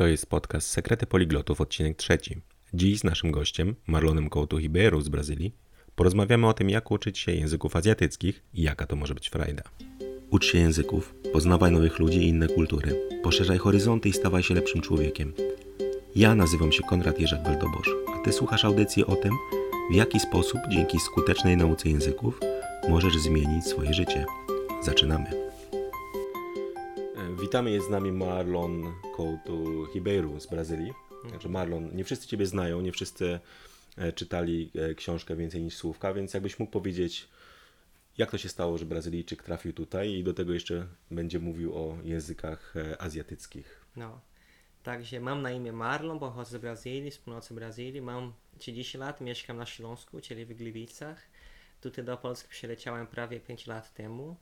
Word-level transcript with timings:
To 0.00 0.06
jest 0.06 0.26
podcast 0.26 0.68
Sekrety 0.68 1.06
Poliglotów, 1.06 1.60
odcinek 1.60 1.96
trzeci. 1.96 2.40
Dziś 2.74 2.98
z 2.98 3.04
naszym 3.04 3.30
gościem, 3.30 3.76
Marlonem 3.86 4.30
Couto 4.30 4.58
Ribeiro 4.58 5.00
z 5.00 5.08
Brazylii, 5.08 5.54
porozmawiamy 5.94 6.48
o 6.48 6.52
tym, 6.52 6.70
jak 6.70 6.90
uczyć 6.90 7.18
się 7.18 7.32
języków 7.32 7.76
azjatyckich 7.76 8.42
i 8.54 8.62
jaka 8.62 8.86
to 8.86 8.96
może 8.96 9.14
być 9.14 9.28
frajda. 9.28 9.62
Ucz 10.30 10.44
się 10.44 10.58
języków, 10.58 11.14
poznawaj 11.32 11.72
nowych 11.72 11.98
ludzi 11.98 12.18
i 12.18 12.28
inne 12.28 12.48
kultury, 12.48 13.08
poszerzaj 13.22 13.58
horyzonty 13.58 14.08
i 14.08 14.12
stawaj 14.12 14.42
się 14.42 14.54
lepszym 14.54 14.80
człowiekiem. 14.80 15.32
Ja 16.16 16.34
nazywam 16.34 16.72
się 16.72 16.82
Konrad 16.82 17.20
Jerzak 17.20 17.42
Weldobosz, 17.42 17.90
a 18.14 18.24
Ty 18.24 18.32
słuchasz 18.32 18.64
audycji 18.64 19.04
o 19.04 19.16
tym, 19.16 19.32
w 19.92 19.94
jaki 19.94 20.20
sposób 20.20 20.60
dzięki 20.70 21.00
skutecznej 21.00 21.56
nauce 21.56 21.88
języków 21.88 22.40
możesz 22.88 23.18
zmienić 23.18 23.66
swoje 23.66 23.94
życie. 23.94 24.24
Zaczynamy. 24.82 25.49
Witamy, 27.40 27.70
jest 27.70 27.86
z 27.86 27.90
nami 27.90 28.12
Marlon 28.12 28.92
Couto 29.16 29.52
Ribeiro 29.94 30.40
z 30.40 30.46
Brazylii. 30.46 30.92
Także 31.30 31.48
Marlon, 31.48 31.96
nie 31.96 32.04
wszyscy 32.04 32.26
Ciebie 32.26 32.46
znają, 32.46 32.80
nie 32.80 32.92
wszyscy 32.92 33.40
e, 33.96 34.12
czytali 34.12 34.70
e, 34.74 34.94
książkę 34.94 35.36
więcej 35.36 35.62
niż 35.62 35.76
słówka, 35.76 36.14
więc 36.14 36.34
jakbyś 36.34 36.58
mógł 36.58 36.72
powiedzieć, 36.72 37.28
jak 38.18 38.30
to 38.30 38.38
się 38.38 38.48
stało, 38.48 38.78
że 38.78 38.84
Brazylijczyk 38.84 39.42
trafił 39.42 39.72
tutaj 39.72 40.12
i 40.12 40.24
do 40.24 40.34
tego 40.34 40.52
jeszcze 40.52 40.86
będzie 41.10 41.38
mówił 41.38 41.74
o 41.74 41.98
językach 42.04 42.76
e, 42.76 43.02
azjatyckich. 43.02 43.84
No, 43.96 44.20
także 44.82 45.20
mam 45.20 45.42
na 45.42 45.50
imię 45.50 45.72
Marlon, 45.72 46.18
pochodzę 46.18 46.58
z 46.58 46.60
Brazylii, 46.60 47.10
z 47.10 47.18
północy 47.18 47.54
Brazylii, 47.54 48.02
mam 48.02 48.32
30 48.58 48.98
lat, 48.98 49.20
mieszkam 49.20 49.56
na 49.56 49.66
Śląsku, 49.66 50.20
czyli 50.20 50.46
w 50.46 50.54
Gliwicach. 50.54 51.22
Tutaj 51.80 52.04
do 52.04 52.16
Polski 52.16 52.48
przyleciałem 52.48 53.06
prawie 53.06 53.40
5 53.40 53.66
lat 53.66 53.94
temu. 53.94 54.36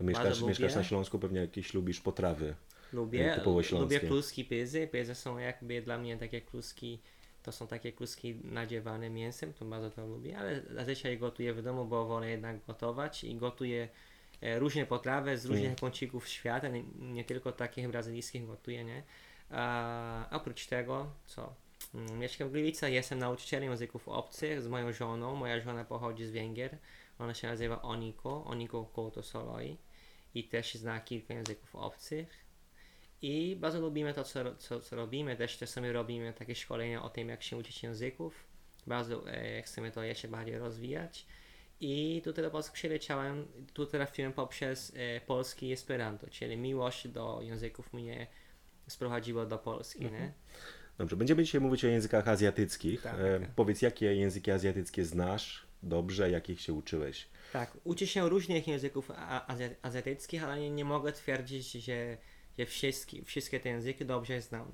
Mieszkasz, 0.00 0.42
mieszkasz 0.42 0.74
na 0.74 0.84
Śląsku, 0.84 1.18
pewnie 1.18 1.40
jakieś 1.40 1.74
lubisz 1.74 2.00
potrawy 2.00 2.54
Lubię, 2.92 3.34
typowo 3.34 3.62
śląskie. 3.62 3.94
lubię 3.96 4.08
kluski 4.08 4.44
pyzy. 4.44 4.88
Pyzy 4.92 5.14
są 5.14 5.38
jakby 5.38 5.82
dla 5.82 5.98
mnie 5.98 6.16
takie 6.16 6.40
kluski, 6.40 7.00
to 7.42 7.52
są 7.52 7.66
takie 7.66 7.92
kluski 7.92 8.34
nadziewane 8.44 9.10
mięsem, 9.10 9.52
to 9.52 9.64
bardzo 9.64 9.90
to 9.90 10.06
lubię, 10.06 10.38
ale 10.38 10.62
zazwyczaj 10.70 11.18
gotuję 11.18 11.54
w 11.54 11.62
domu, 11.62 11.84
bo 11.84 12.06
wolę 12.06 12.30
jednak 12.30 12.66
gotować 12.66 13.24
i 13.24 13.34
gotuję 13.34 13.88
e, 14.40 14.58
różne 14.58 14.86
potrawy 14.86 15.38
z 15.38 15.46
różnych 15.46 15.64
mm. 15.64 15.76
kącików 15.76 16.28
świata, 16.28 16.68
nie, 16.68 16.82
nie, 16.98 17.24
tylko 17.24 17.52
takich 17.52 17.88
brazylijskich 17.88 18.46
gotuję, 18.46 18.84
nie? 18.84 19.02
A 19.50 20.28
oprócz 20.30 20.66
tego, 20.66 21.10
co? 21.26 21.54
Mm, 21.94 22.18
mieszkam 22.18 22.48
w 22.48 22.52
Gliwicach, 22.52 22.92
jestem 22.92 23.18
nauczycielem 23.18 23.70
języków 23.70 24.08
obcych 24.08 24.62
z 24.62 24.68
moją 24.68 24.92
żoną. 24.92 25.36
Moja 25.36 25.60
żona 25.60 25.84
pochodzi 25.84 26.26
z 26.26 26.30
Węgier. 26.30 26.78
Ona 27.18 27.34
się 27.34 27.48
nazywa 27.48 27.82
Oniko, 27.82 28.44
Oniko 28.44 28.90
Couto 28.94 29.22
Soloi 29.22 29.76
i 30.34 30.44
też 30.44 30.74
zna 30.74 31.00
kilka 31.00 31.34
języków 31.34 31.76
obcych. 31.76 32.44
I 33.22 33.56
bardzo 33.60 33.80
lubimy 33.80 34.14
to, 34.14 34.24
co, 34.24 34.56
co, 34.56 34.80
co 34.80 34.96
robimy. 34.96 35.36
Też 35.36 35.58
czasami 35.58 35.92
robimy 35.92 36.32
takie 36.32 36.54
szkolenia 36.54 37.02
o 37.02 37.10
tym, 37.10 37.28
jak 37.28 37.42
się 37.42 37.56
uczyć 37.56 37.82
języków. 37.82 38.44
Bardzo 38.86 39.30
e, 39.30 39.62
chcemy 39.62 39.90
to 39.90 40.02
jeszcze 40.02 40.28
bardziej 40.28 40.58
rozwijać. 40.58 41.26
I 41.80 42.22
tutaj 42.24 42.44
do 42.44 42.50
Polski 42.50 42.74
przyleciałem, 42.74 43.46
tu 43.74 43.86
trafiłem 43.86 44.32
poprzez 44.32 44.92
e, 44.96 45.20
polski 45.20 45.72
Esperanto, 45.72 46.26
czyli 46.30 46.56
miłość 46.56 47.08
do 47.08 47.40
języków 47.42 47.92
mnie 47.92 48.26
sprowadziła 48.88 49.46
do 49.46 49.58
Polski. 49.58 50.04
Mhm. 50.04 50.22
Nie? 50.22 50.32
Dobrze, 50.98 51.16
będziemy 51.16 51.44
dzisiaj 51.44 51.60
mówić 51.60 51.84
o 51.84 51.88
językach 51.88 52.28
azjatyckich. 52.28 53.02
Tak. 53.02 53.14
E, 53.18 53.40
powiedz, 53.56 53.82
jakie 53.82 54.14
języki 54.14 54.50
azjatyckie 54.50 55.04
znasz 55.04 55.69
dobrze, 55.82 56.30
jakich 56.30 56.60
się 56.60 56.72
uczyłeś? 56.72 57.28
Tak, 57.52 57.76
uczę 57.84 58.06
się 58.06 58.28
różnych 58.28 58.68
języków 58.68 59.10
azjatyckich, 59.82 60.44
ale 60.44 60.60
nie, 60.60 60.70
nie 60.70 60.84
mogę 60.84 61.12
twierdzić, 61.12 61.72
że 61.72 62.16
że 62.60 62.66
wszystkie, 62.66 63.24
wszystkie 63.24 63.60
te 63.60 63.68
języki 63.68 64.04
dobrze 64.04 64.40
znam. 64.40 64.72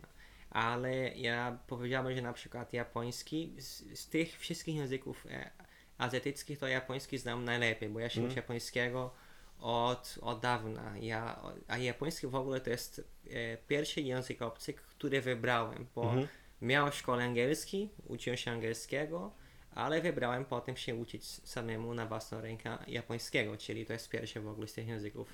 Ale 0.50 1.16
ja 1.16 1.58
powiedziałem, 1.66 2.14
że 2.14 2.22
na 2.22 2.32
przykład 2.32 2.72
japoński, 2.72 3.54
z, 3.58 3.98
z 4.00 4.08
tych 4.08 4.38
wszystkich 4.38 4.76
języków 4.76 5.26
e, 5.30 5.50
azjatyckich 5.98 6.58
to 6.58 6.66
japoński 6.66 7.18
znam 7.18 7.44
najlepiej, 7.44 7.88
bo 7.88 8.00
ja 8.00 8.08
się 8.08 8.20
mm. 8.20 8.30
uczę 8.30 8.40
japońskiego 8.40 9.14
od, 9.60 10.18
od 10.22 10.40
dawna. 10.40 10.98
Ja, 10.98 11.42
a 11.68 11.78
japoński 11.78 12.26
w 12.26 12.34
ogóle 12.34 12.60
to 12.60 12.70
jest 12.70 13.04
e, 13.30 13.56
pierwszy 13.56 14.00
język 14.00 14.42
obcy, 14.42 14.74
który 14.74 15.20
wybrałem, 15.20 15.86
bo 15.94 16.12
mm 16.12 16.24
-hmm. 16.24 16.28
miałem 16.62 16.92
szkołę 16.92 17.24
angielski, 17.24 17.90
uczyłem 18.06 18.36
się 18.36 18.50
angielskiego, 18.50 19.34
ale 19.76 20.00
wybrałem 20.00 20.44
potem 20.44 20.76
się 20.76 20.94
uczyć 20.94 21.24
samemu 21.24 21.94
na 21.94 22.06
własną 22.06 22.40
rękę 22.40 22.78
japońskiego, 22.86 23.56
czyli 23.56 23.86
to 23.86 23.92
jest 23.92 24.08
pierwszy 24.10 24.40
w 24.40 24.48
ogóle 24.48 24.68
z 24.68 24.72
tych 24.72 24.88
języków 24.88 25.28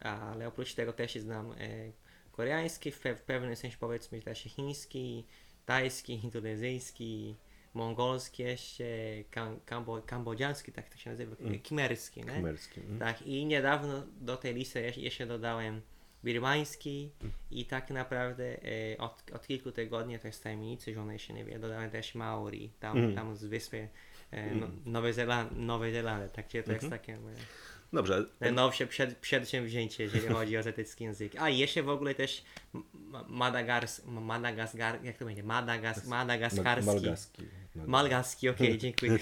ale 0.00 0.48
oprócz 0.48 0.74
tego 0.74 0.92
też 0.92 1.14
znam 1.14 1.52
e, 1.52 1.56
koreański, 2.32 2.90
w, 2.92 2.98
w 2.98 3.22
pewnym 3.22 3.56
sensie 3.56 3.76
powiedzmy 3.80 4.22
też 4.22 4.38
chiński, 4.42 5.24
tajski, 5.66 6.24
indonezyjski, 6.24 7.36
mongolski 7.74 8.42
jeszcze, 8.42 8.84
kam, 9.30 9.60
kambo, 9.66 10.02
kambodziański, 10.02 10.72
tak 10.72 10.88
to 10.88 10.98
się 10.98 11.10
nazywa, 11.10 11.36
mm. 11.40 11.60
kimerski, 11.60 12.20
nie? 12.20 12.32
Kimerski. 12.32 12.80
Mm. 12.80 12.98
Tak, 12.98 13.22
i 13.22 13.46
niedawno 13.46 14.02
do 14.20 14.36
tej 14.36 14.54
listy 14.54 14.92
jeszcze 14.96 15.26
dodałem 15.26 15.82
birmański 16.24 17.10
mm. 17.20 17.32
i 17.50 17.64
tak 17.64 17.90
naprawdę 17.90 18.56
e, 18.92 18.98
od, 18.98 19.22
od 19.34 19.46
kilku 19.46 19.72
tygodni, 19.72 20.18
to 20.18 20.26
jest 20.26 20.42
tajemnicy, 20.42 20.94
że 20.94 21.00
ona 21.00 21.12
jeszcze 21.12 21.32
nie 21.32 21.44
wie, 21.44 21.58
dodałem 21.58 21.90
też 21.90 22.14
Maori, 22.14 22.70
tam, 22.80 22.98
mm. 22.98 23.14
tam 23.14 23.36
z 23.36 23.44
wyspy 23.44 23.88
e, 24.30 24.54
no, 24.54 24.66
Nowej 24.86 25.12
Zelandii, 25.12 25.60
Nowej 25.60 25.92
Zelandii, 25.92 26.30
tak, 26.32 26.46
to 26.46 26.52
-hmm. 26.52 26.56
jest 26.56 26.84
mhm. 26.84 26.90
takie... 26.90 27.18
Dobrze. 27.92 28.24
Najnowsze 28.40 28.86
przed, 28.86 29.16
przedsięwzięcie, 29.16 30.04
jeżeli 30.04 30.28
chodzi 30.28 30.56
o 30.56 30.58
azjatycki 30.58 31.04
język. 31.04 31.32
A 31.38 31.48
jeszcze 31.48 31.82
w 31.82 31.88
ogóle 31.88 32.14
też 32.14 32.44
Madagars, 33.28 34.04
Madagaskar, 34.06 35.04
jak 35.04 35.16
to 35.16 35.24
będzie? 35.24 35.42
Madagas, 35.42 36.06
Madagaskarski. 36.06 36.86
Malgaski. 36.86 37.42
Malgaski, 37.74 38.48
okej, 38.48 38.66
okay, 38.66 38.78
dziękuję. 38.78 39.18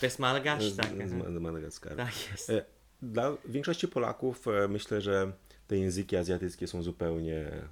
To 0.00 0.06
jest 0.06 0.18
Malgasz? 0.18 0.72
Tak. 0.76 1.08
Z 1.08 1.40
Madagaskaru. 1.40 1.96
Tak 1.96 2.30
jest. 2.30 2.50
E, 2.50 2.64
dla 3.02 3.36
większości 3.44 3.88
Polaków 3.88 4.48
e, 4.48 4.68
myślę, 4.68 5.00
że 5.00 5.32
te 5.70 5.78
języki 5.78 6.16
azjatyckie 6.16 6.66
są 6.66 6.82
zupełnie 6.82 7.38
e, 7.38 7.70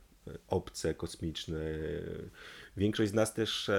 obce, 0.49 0.95
kosmiczne. 0.95 1.61
Większość 2.77 3.11
z 3.11 3.15
nas 3.15 3.35
też 3.35 3.71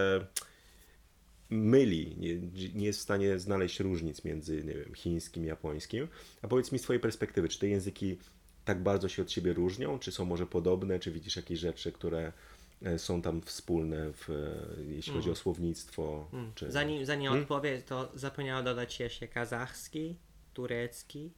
myli, 1.50 2.16
nie, 2.18 2.35
nie, 2.74 2.85
jest 2.85 3.00
w 3.00 3.02
stanie 3.03 3.40
znaleźć 3.40 3.79
różnic 3.79 4.25
między 4.25 4.63
nie 4.63 4.74
wiem, 4.74 4.94
chińskim 4.96 5.44
i 5.44 5.47
japońskim. 5.47 6.08
A 6.41 6.47
powiedz 6.47 6.72
mi 6.72 6.79
z 6.79 6.81
Twojej 6.81 7.00
perspektywy, 7.00 7.50
czy 7.50 7.59
te 7.59 7.68
języki 7.68 8.18
tak 8.66 8.84
bardzo 8.84 9.09
się 9.09 9.22
od 9.22 9.31
siebie 9.31 9.53
różnią, 9.53 10.00
czy 10.00 10.12
są 10.12 10.25
może 10.25 10.46
podobne, 10.46 11.00
czy 11.00 11.12
widzisz 11.12 11.35
jakieś 11.35 11.59
rzeczy, 11.59 11.91
które 11.91 12.34
e, 12.81 13.00
są 13.00 13.22
tam 13.22 13.41
wspólne, 13.41 14.13
w, 14.13 14.29
e, 14.29 14.84
jeśli 14.84 15.13
chodzi 15.13 15.29
o 15.29 15.31
mm. 15.31 15.35
słownictwo? 15.35 16.29
Mm. 16.34 16.52
Czy... 16.56 16.72
Zanim, 16.72 17.06
zanim 17.06 17.28
hmm? 17.28 17.44
odpowiem, 17.44 17.81
to 17.81 18.12
zapomniałem 18.16 18.66
dodać 18.66 19.00
jeszcze 19.00 19.28
kazachski, 19.28 20.16
turecki 20.53 21.31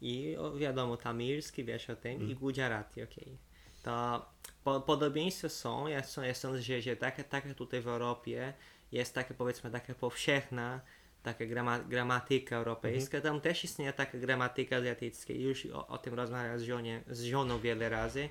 i 0.00 0.36
o, 0.36 0.56
wiadomo 0.56 0.96
tamilski, 0.96 1.64
wiesz 1.64 1.90
o 1.90 1.96
tym, 1.96 2.12
hmm. 2.12 2.28
i 2.28 2.30
mm. 2.30 2.38
gujarati, 2.38 3.02
okej. 3.02 3.24
Okay. 3.24 3.36
To 3.82 4.26
po, 4.64 4.80
podobieństwa 4.80 5.48
są, 5.48 5.86
ja, 5.86 6.02
ja 6.22 6.34
sądzę, 6.34 6.62
że, 6.62 6.82
że 6.82 6.96
takie, 6.96 7.24
takie 7.24 7.54
tutaj 7.54 7.80
w 7.80 7.88
Europie 7.88 8.52
jest 8.92 9.14
taka 9.14 9.34
powiedzmy 9.34 9.70
taka 9.70 9.94
powszechna 9.94 10.80
taka 11.22 11.46
grama, 11.46 11.78
gramatyka 11.78 12.56
europejska, 12.56 13.16
mhm. 13.16 13.34
tam 13.34 13.40
też 13.40 13.64
istnieje 13.64 13.92
taka 13.92 14.18
gramatyka 14.18 14.76
azjatycka 14.76 15.32
już 15.32 15.66
o, 15.66 15.86
o 15.86 15.98
tym 15.98 16.14
rozmawiam 16.14 16.58
z, 16.58 16.62
żonie, 16.62 17.02
z 17.10 17.22
żoną 17.22 17.60
wiele 17.60 17.88
razy, 17.88 18.28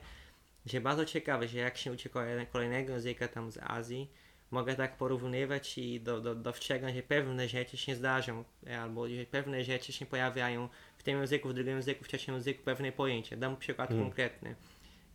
że 0.65 0.81
bardzo 0.81 1.05
ciekawe, 1.05 1.47
że 1.47 1.57
jak 1.57 1.77
się 1.77 1.91
uczy 1.91 2.09
kolejnego 2.51 2.93
języka 2.93 3.27
tam 3.27 3.51
z 3.51 3.57
Azji, 3.57 4.11
mogę 4.51 4.75
tak 4.75 4.97
porównywać 4.97 5.77
i 5.77 6.01
do, 6.01 6.21
do, 6.21 6.35
dostrzegać, 6.35 6.95
że 6.95 7.03
pewne 7.03 7.47
rzeczy 7.47 7.77
się 7.77 7.95
zdarzą, 7.95 8.43
albo 8.81 9.09
że 9.09 9.25
pewne 9.25 9.63
rzeczy 9.63 9.93
się 9.93 10.05
pojawiają 10.05 10.69
tym 11.05 11.19
języku, 11.19 11.49
w 11.49 11.53
drugim 11.53 11.75
języku, 11.75 12.03
w 12.03 12.07
trzecim 12.07 12.33
języku, 12.33 12.63
pewne 12.63 12.91
pojęcie. 12.91 13.37
Dam 13.37 13.57
przykład 13.57 13.91
mhm. 13.91 14.09
konkretny. 14.09 14.55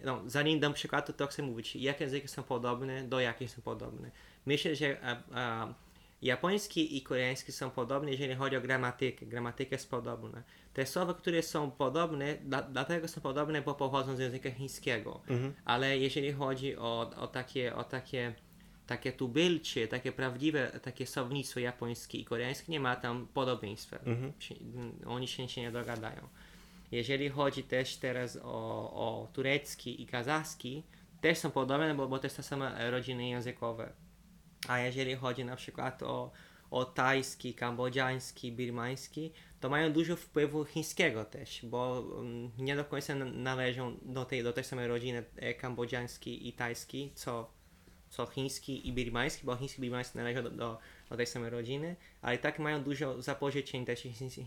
No, 0.04 0.22
zanim 0.26 0.60
dam 0.60 0.74
przykład, 0.74 1.16
to 1.16 1.26
chcę 1.26 1.42
mówić, 1.42 1.76
jakie 1.76 2.04
języki 2.04 2.28
są 2.28 2.42
podobne, 2.42 3.04
do 3.04 3.20
jakich 3.20 3.50
są 3.50 3.62
podobne. 3.62 4.10
Myślę, 4.46 4.76
że 4.76 4.96
a, 5.02 5.16
a, 5.34 5.74
japoński 6.22 6.96
i 6.96 7.02
koreański 7.02 7.52
są 7.52 7.70
podobne, 7.70 8.10
jeżeli 8.10 8.34
chodzi 8.34 8.56
o 8.56 8.60
gramatykę. 8.60 9.26
Gramatyka 9.26 9.74
jest 9.74 9.90
podobna. 9.90 10.42
Te 10.74 10.86
słowa, 10.86 11.14
które 11.14 11.42
są 11.42 11.70
podobne, 11.70 12.34
dla, 12.34 12.62
dlatego 12.62 13.08
są 13.08 13.20
podobne, 13.20 13.62
bo 13.62 13.74
pochodzą 13.74 14.16
z 14.16 14.18
języka 14.18 14.50
chińskiego. 14.50 15.20
Mhm. 15.28 15.54
Ale 15.64 15.98
jeżeli 15.98 16.32
chodzi 16.32 16.76
o, 16.76 17.10
o 17.16 17.26
takie, 17.26 17.76
o 17.76 17.84
takie 17.84 18.34
takie 18.90 19.12
tubylcie, 19.12 19.88
takie 19.88 20.12
prawdziwe, 20.12 20.80
takie 20.82 21.06
słownictwo 21.06 21.60
japońskie 21.60 22.18
i 22.18 22.24
koreańskie, 22.24 22.72
nie 22.72 22.80
ma 22.80 22.96
tam 22.96 23.26
podobieństwa. 23.34 23.96
Mhm. 23.96 24.32
Oni 25.06 25.28
się, 25.28 25.48
się 25.48 25.60
nie 25.60 25.72
dogadają. 25.72 26.28
Jeżeli 26.92 27.28
chodzi 27.28 27.62
też 27.62 27.96
teraz 27.96 28.38
o, 28.42 28.92
o 28.92 29.28
turecki 29.32 30.02
i 30.02 30.06
kazachski, 30.06 30.82
też 31.20 31.38
są 31.38 31.50
podobne, 31.50 31.94
bo, 31.94 32.08
bo 32.08 32.18
to 32.18 32.26
jest 32.26 32.36
ta 32.36 32.42
sama 32.42 32.90
rodziny 32.90 33.28
językowe. 33.28 33.92
A 34.68 34.78
jeżeli 34.78 35.14
chodzi 35.14 35.44
na 35.44 35.56
przykład 35.56 36.02
o, 36.02 36.30
o 36.70 36.84
tajski, 36.84 37.54
kambodziański, 37.54 38.52
birmański, 38.52 39.32
to 39.60 39.68
mają 39.68 39.92
dużo 39.92 40.16
wpływu 40.16 40.64
chińskiego 40.64 41.24
też, 41.24 41.60
bo 41.66 42.00
um, 42.00 42.50
nie 42.58 42.76
do 42.76 42.84
końca 42.84 43.14
należą 43.14 43.96
do 44.02 44.24
tej, 44.24 44.42
do 44.42 44.52
tej 44.52 44.64
samej 44.64 44.88
rodziny 44.88 45.24
e, 45.36 45.54
kambodziańskiej 45.54 46.48
i 46.48 46.52
tajskiej, 46.52 47.12
co 47.14 47.59
co 48.10 48.26
chiński 48.26 48.88
i 48.88 48.92
birmański, 48.92 49.46
bo 49.46 49.56
chiński 49.56 49.80
i 49.80 49.82
birmański 49.82 50.18
należą 50.18 50.42
do, 50.42 50.50
do, 50.50 50.78
do 51.10 51.16
tej 51.16 51.26
samej 51.26 51.50
rodziny, 51.50 51.96
ale 52.22 52.38
tak 52.38 52.58
mają 52.58 52.82
dużo 52.82 53.22
zapożyczeń 53.22 53.84
też 53.84 54.02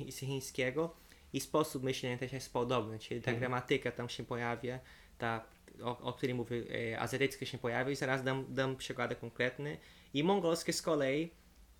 z 0.10 0.20
chińskiego 0.20 0.96
i 1.34 1.40
sposób 1.40 1.84
myślenia 1.84 2.18
też 2.18 2.34
jest 2.34 2.54
podobny, 2.54 3.00
czyli 3.00 3.22
ta 3.22 3.32
mhm. 3.32 3.40
gramatyka 3.40 3.92
tam 3.92 4.10
się 4.10 4.24
pojawia, 4.24 4.80
ta, 5.18 5.46
o, 5.84 6.00
o 6.00 6.14
której 6.14 6.36
mówię, 6.36 6.64
e, 6.92 7.00
azeryckie 7.00 7.46
się 7.46 7.58
pojawia 7.58 7.92
i 7.92 7.96
zaraz 7.96 8.24
dam, 8.24 8.46
dam 8.50 8.76
przykłady 8.76 9.16
konkretne. 9.16 9.78
I 10.14 10.24
mongolskie 10.24 10.74
z 10.74 10.82
kolei 10.82 11.32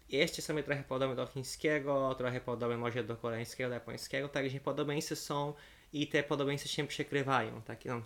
jeszcze 0.10 0.42
sobie 0.42 0.64
trochę 0.64 0.84
podobne 0.84 1.16
do 1.16 1.26
chińskiego, 1.26 2.16
trochę 2.16 2.42
podobne 2.42 2.78
może 2.78 3.04
do 3.04 3.18
koreańskiego, 3.18 3.70
do 3.70 3.74
japońskiego, 3.74 4.28
także 4.28 4.60
podobieństwa 4.60 5.16
są 5.16 5.54
i 5.94 6.08
te 6.08 6.24
podobieństwa 6.24 6.70
się 6.70 6.88
przekrywają. 6.88 7.62
Tak, 7.62 7.86
no, 7.86 8.02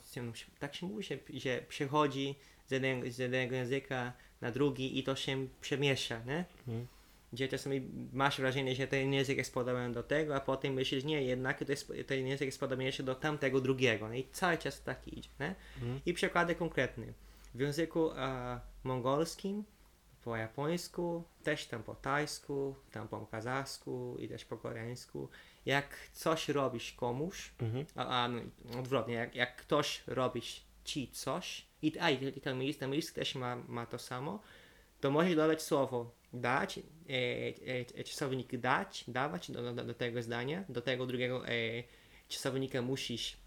tak 0.60 0.76
się 0.76 0.86
mówi, 0.86 1.04
że, 1.04 1.18
że 1.34 1.62
przechodzi 1.62 2.36
z 2.68 2.72
jednego, 2.72 3.12
z 3.12 3.18
jednego 3.18 3.56
języka 3.56 4.14
na 4.42 4.52
drugi 4.52 5.00
i 5.00 5.04
to 5.04 5.16
się 5.16 5.48
przemiesza, 5.62 6.20
nie? 6.26 6.46
Mhm. 6.68 6.88
Gdzie 7.34 7.48
czasami 7.48 7.82
masz 8.14 8.38
wrażenie, 8.38 8.76
że 8.76 8.88
ten 8.88 9.14
język 9.14 9.38
jest 9.38 9.54
podobny 9.54 9.92
do 9.92 10.04
tego, 10.04 10.36
a 10.36 10.40
potem 10.40 10.74
myślisz, 10.74 11.04
nie, 11.04 11.24
jednak 11.24 11.60
to 11.66 11.72
jest, 11.72 11.94
ten 12.08 12.28
język 12.28 12.46
jest 12.46 12.60
podobniejszy 12.60 13.04
do 13.04 13.16
tamtego 13.16 13.62
drugiego. 13.62 14.10
Nie? 14.10 14.20
I 14.20 14.28
cały 14.32 14.58
czas 14.58 14.84
tak 14.84 15.08
idzie. 15.08 15.30
Nie? 15.40 15.56
Mhm. 15.76 16.02
I 16.06 16.14
przykłady 16.14 16.56
konkretne. 16.56 17.06
W 17.56 17.60
języku 17.60 18.12
a, 18.16 18.60
mongolskim 18.84 19.64
po 20.24 20.36
japońsku, 20.36 21.24
też 21.44 21.66
tam 21.66 21.84
po 21.84 21.96
tajsku, 21.96 22.76
tam 22.92 23.08
po 23.08 23.26
kazachsku 23.26 24.18
i 24.20 24.28
też 24.28 24.46
po 24.46 24.58
koreańsku. 24.58 25.30
Jak 25.66 25.98
coś 26.14 26.50
robisz 26.50 26.94
komuś, 26.94 27.52
mhm. 27.60 27.86
a, 27.96 28.24
a 28.24 28.28
no, 28.28 28.42
odwrotnie, 28.80 29.14
jak, 29.14 29.36
jak 29.36 29.56
ktoś 29.56 30.04
robisz 30.08 30.67
ci 30.88 31.12
coś, 31.12 31.66
i, 31.82 32.00
a, 32.00 32.10
i 32.10 32.42
tamilski, 32.42 32.80
tamilski 32.80 33.16
też 33.16 33.36
ma, 33.36 33.56
ma 33.56 33.86
to 33.86 34.00
samo, 34.00 34.42
to 35.02 35.12
możesz 35.12 35.36
dodać 35.36 35.62
słowo 35.62 36.12
dać, 36.34 36.78
e, 36.78 36.82
e, 37.12 37.86
e, 37.96 38.04
czasownik 38.04 38.58
dać, 38.58 39.04
dawać 39.08 39.52
do, 39.52 39.74
do, 39.74 39.84
do, 39.84 39.94
tego 39.94 40.22
zdania, 40.22 40.64
do 40.70 40.82
tego 40.82 41.06
drugiego 41.06 41.48
e, 41.48 41.52
czasownika 42.28 42.82
musisz 42.82 43.38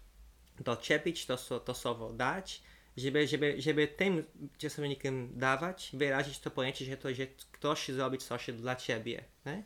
doczepić 0.59 1.25
to, 1.25 1.59
to 1.59 1.73
słowo 1.73 2.13
dać, 2.13 2.61
żeby, 2.97 3.27
żeby, 3.27 3.61
żeby 3.61 3.87
tym 3.87 4.23
czasownikiem 4.57 5.39
dawać, 5.39 5.89
wyrazić 5.93 6.39
to 6.39 6.51
pojęcie, 6.51 6.85
że, 6.85 6.97
to, 6.97 7.13
że 7.13 7.27
ktoś 7.51 7.89
zrobi 7.89 8.17
coś 8.17 8.51
dla 8.51 8.75
ciebie. 8.75 9.23
Nie? 9.45 9.63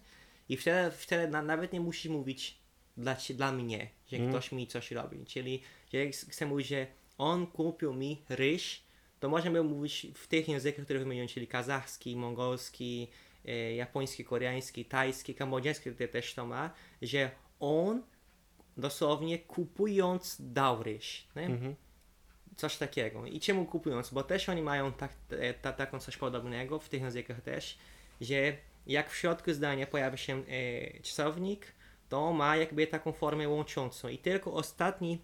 I 0.50 0.58
wtedy, 0.58 0.92
wtedy 0.98 1.28
na, 1.28 1.42
nawet 1.42 1.74
nie 1.74 1.80
musisz 1.80 2.12
mówić 2.12 2.58
dla, 2.98 3.18
dla 3.30 3.52
mnie, 3.52 3.90
że 4.08 4.18
mm. 4.18 4.30
ktoś 4.30 4.52
mi 4.52 4.68
coś 4.68 4.92
robi. 4.92 5.26
Czyli, 5.26 5.62
że 5.94 5.98
jak 5.98 6.16
chcę 6.16 6.46
mówić, 6.46 6.68
że 6.68 6.88
on 7.18 7.48
kupił 7.48 7.94
mi 7.94 8.22
ryż, 8.30 8.84
to 9.20 9.30
możemy 9.30 9.64
mówić 9.64 10.08
w 10.16 10.28
tych 10.28 10.50
językach, 10.50 10.86
które 10.86 11.00
wymieniłem, 11.00 11.28
czyli 11.28 11.48
kazachski, 11.48 12.16
mongolski, 12.16 13.08
e, 13.46 13.76
japoński, 13.76 14.26
koreański, 14.26 14.86
tajski, 14.86 15.36
kambodżański, 15.36 15.92
który 15.92 16.08
też 16.08 16.34
to 16.34 16.46
ma, 16.46 16.70
że 17.02 17.32
on 17.60 18.04
dosłownie 18.78 19.40
kupując 19.40 20.38
dał 20.40 20.84
ryż. 20.84 21.28
-hmm 21.36 21.76
coś 22.56 22.78
takiego. 22.78 23.26
I 23.26 23.40
czemu 23.40 23.66
kupując? 23.66 24.10
Bo 24.10 24.24
też 24.24 24.50
oni 24.50 24.62
mają 24.62 24.94
tak, 24.94 25.12
e, 25.30 25.54
ta, 25.54 25.74
taką 25.74 26.00
coś 26.00 26.18
podobnego 26.18 26.80
w 26.80 26.90
tych 26.90 27.02
językach 27.02 27.42
też, 27.42 27.78
że 28.22 28.58
jak 28.88 29.10
w 29.10 29.16
środku 29.16 29.54
zdania 29.54 29.88
pojawia 29.88 30.18
się 30.18 30.44
e, 30.48 31.00
czasownik, 31.00 31.74
to 32.10 32.34
ma 32.34 32.58
jakby 32.58 32.88
taką 32.88 33.12
formę 33.12 33.50
łączącą 33.50 34.08
i 34.08 34.18
tylko 34.18 34.54
ostatni 34.54 35.22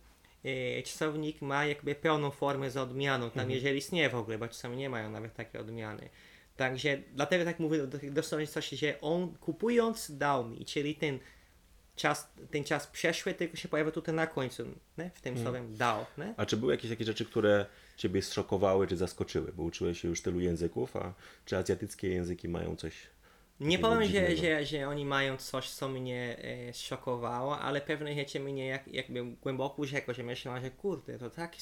czasownik 0.85 1.41
ma 1.41 1.65
jakby 1.65 1.95
pełną 1.95 2.31
formę 2.31 2.71
z 2.71 2.77
odmianą, 2.77 3.29
tam 3.29 3.39
mhm. 3.39 3.51
jeżeli 3.51 3.77
istnieje 3.77 4.09
w 4.09 4.15
ogóle, 4.15 4.37
bo 4.37 4.47
czasami 4.47 4.77
nie 4.77 4.89
mają 4.89 5.09
nawet 5.09 5.33
takiej 5.33 5.61
odmiany. 5.61 6.09
Także 6.57 6.97
dlatego 7.13 7.45
tak 7.45 7.59
mówię 7.59 7.87
dosłownie 8.11 8.47
coś, 8.47 8.69
że 8.69 9.01
on 9.01 9.35
kupując 9.35 10.17
dał 10.17 10.47
mi, 10.47 10.65
czyli 10.65 10.95
ten 10.95 11.19
czas, 11.95 12.31
ten 12.51 12.63
czas 12.63 12.87
przeszły, 12.87 13.33
tylko 13.33 13.57
się 13.57 13.69
pojawia 13.69 13.91
tutaj 13.91 14.15
na 14.15 14.27
końcu, 14.27 14.63
nie? 14.97 15.11
w 15.13 15.21
tym 15.21 15.35
hmm. 15.35 15.43
słowem 15.43 15.77
dał. 15.77 16.05
Nie? 16.17 16.33
A 16.37 16.45
czy 16.45 16.57
były 16.57 16.73
jakieś 16.73 16.89
takie 16.89 17.05
rzeczy, 17.05 17.25
które 17.25 17.65
Ciebie 17.97 18.21
zszokowały 18.21 18.87
czy 18.87 18.97
zaskoczyły? 18.97 19.51
Bo 19.53 19.63
uczyłeś 19.63 20.01
się 20.01 20.07
już 20.07 20.21
tylu 20.21 20.39
języków, 20.39 20.95
a 20.95 21.13
czy 21.45 21.57
azjatyckie 21.57 22.09
języki 22.09 22.49
mają 22.49 22.75
coś 22.75 22.93
nie 23.61 23.79
powiem, 23.79 24.03
że, 24.03 24.37
że, 24.37 24.65
że 24.65 24.87
oni 24.87 25.05
mają 25.05 25.37
coś, 25.37 25.69
co 25.69 25.89
mnie 25.89 26.37
e, 26.69 26.73
szokowało, 26.73 27.59
ale 27.59 27.81
pewne 27.81 28.15
rzeczy 28.15 28.39
mnie 28.39 28.67
jak, 28.67 28.87
jakby 28.87 29.23
głęboko 29.23 29.81
urzekło, 29.81 30.13
że 30.13 30.23
myślałem, 30.23 30.63
że 30.63 30.71
kurde, 30.71 31.19
to 31.19 31.29
takie 31.29 31.59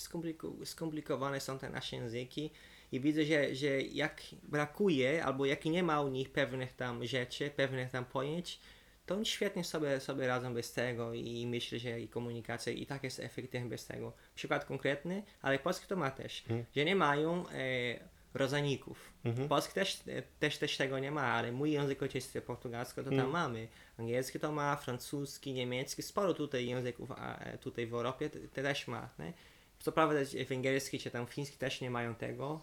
skomplikowane 0.64 1.40
są 1.40 1.60
te 1.60 1.70
nasze 1.70 1.96
języki 1.96 2.52
i 2.92 3.00
widzę, 3.00 3.26
że, 3.26 3.56
że 3.56 3.82
jak 3.82 4.22
brakuje, 4.44 5.26
albo 5.26 5.46
jak 5.46 5.66
nie 5.66 5.84
ma 5.84 6.02
u 6.02 6.08
nich 6.08 6.32
pewnych 6.32 6.74
tam 6.74 7.06
rzeczy, 7.06 7.52
pewnych 7.56 7.90
tam 7.90 8.06
pojęć, 8.06 8.60
to 9.06 9.16
oni 9.16 9.26
świetnie 9.26 9.64
sobie, 9.64 10.00
sobie 10.00 10.28
radzą 10.28 10.54
bez 10.54 10.74
tego 10.74 11.14
i 11.14 11.48
myślę, 11.48 11.80
że 11.80 12.02
i 12.02 12.08
komunikacja 12.08 12.74
i 12.74 12.86
tak 12.86 13.04
jest 13.04 13.20
efektywna 13.20 13.70
bez 13.70 13.86
tego. 13.86 14.14
Przykład 14.36 14.66
konkretny, 14.66 15.24
ale 15.42 15.60
polski 15.60 15.88
to 15.88 15.96
ma 15.96 16.12
też, 16.12 16.44
hmm. 16.48 16.66
że 16.76 16.86
nie 16.86 16.96
mają 16.96 17.50
e, 17.50 18.00
rodzajników. 18.34 19.14
Mhm. 19.26 19.48
Polski 19.48 19.74
też, 19.74 20.04
też, 20.40 20.58
też 20.58 20.78
tego 20.78 21.00
nie 21.00 21.12
ma, 21.12 21.24
ale 21.24 21.52
mój 21.52 21.72
język 21.72 22.02
ojczysty, 22.02 22.42
portugalski 22.42 22.96
to 22.96 23.04
tam 23.04 23.14
hmm. 23.14 23.32
mamy. 23.32 23.68
Angielski 23.98 24.40
to 24.40 24.52
ma, 24.52 24.76
francuski, 24.76 25.54
niemiecki, 25.54 26.02
sporo 26.02 26.34
tutaj 26.34 26.68
języków 26.68 27.12
a, 27.12 27.38
e, 27.38 27.58
tutaj 27.58 27.88
w 27.88 27.94
Europie 27.94 28.30
te, 28.30 28.64
też 28.64 28.88
ma. 28.88 29.10
Nie? 29.20 29.34
Co 29.80 29.92
prawda 29.92 30.20
węgierski 30.50 31.00
czy 31.00 31.12
tam 31.12 31.28
fiński 31.28 31.58
też 31.58 31.82
nie 31.82 31.90
mają 31.90 32.16
tego, 32.16 32.62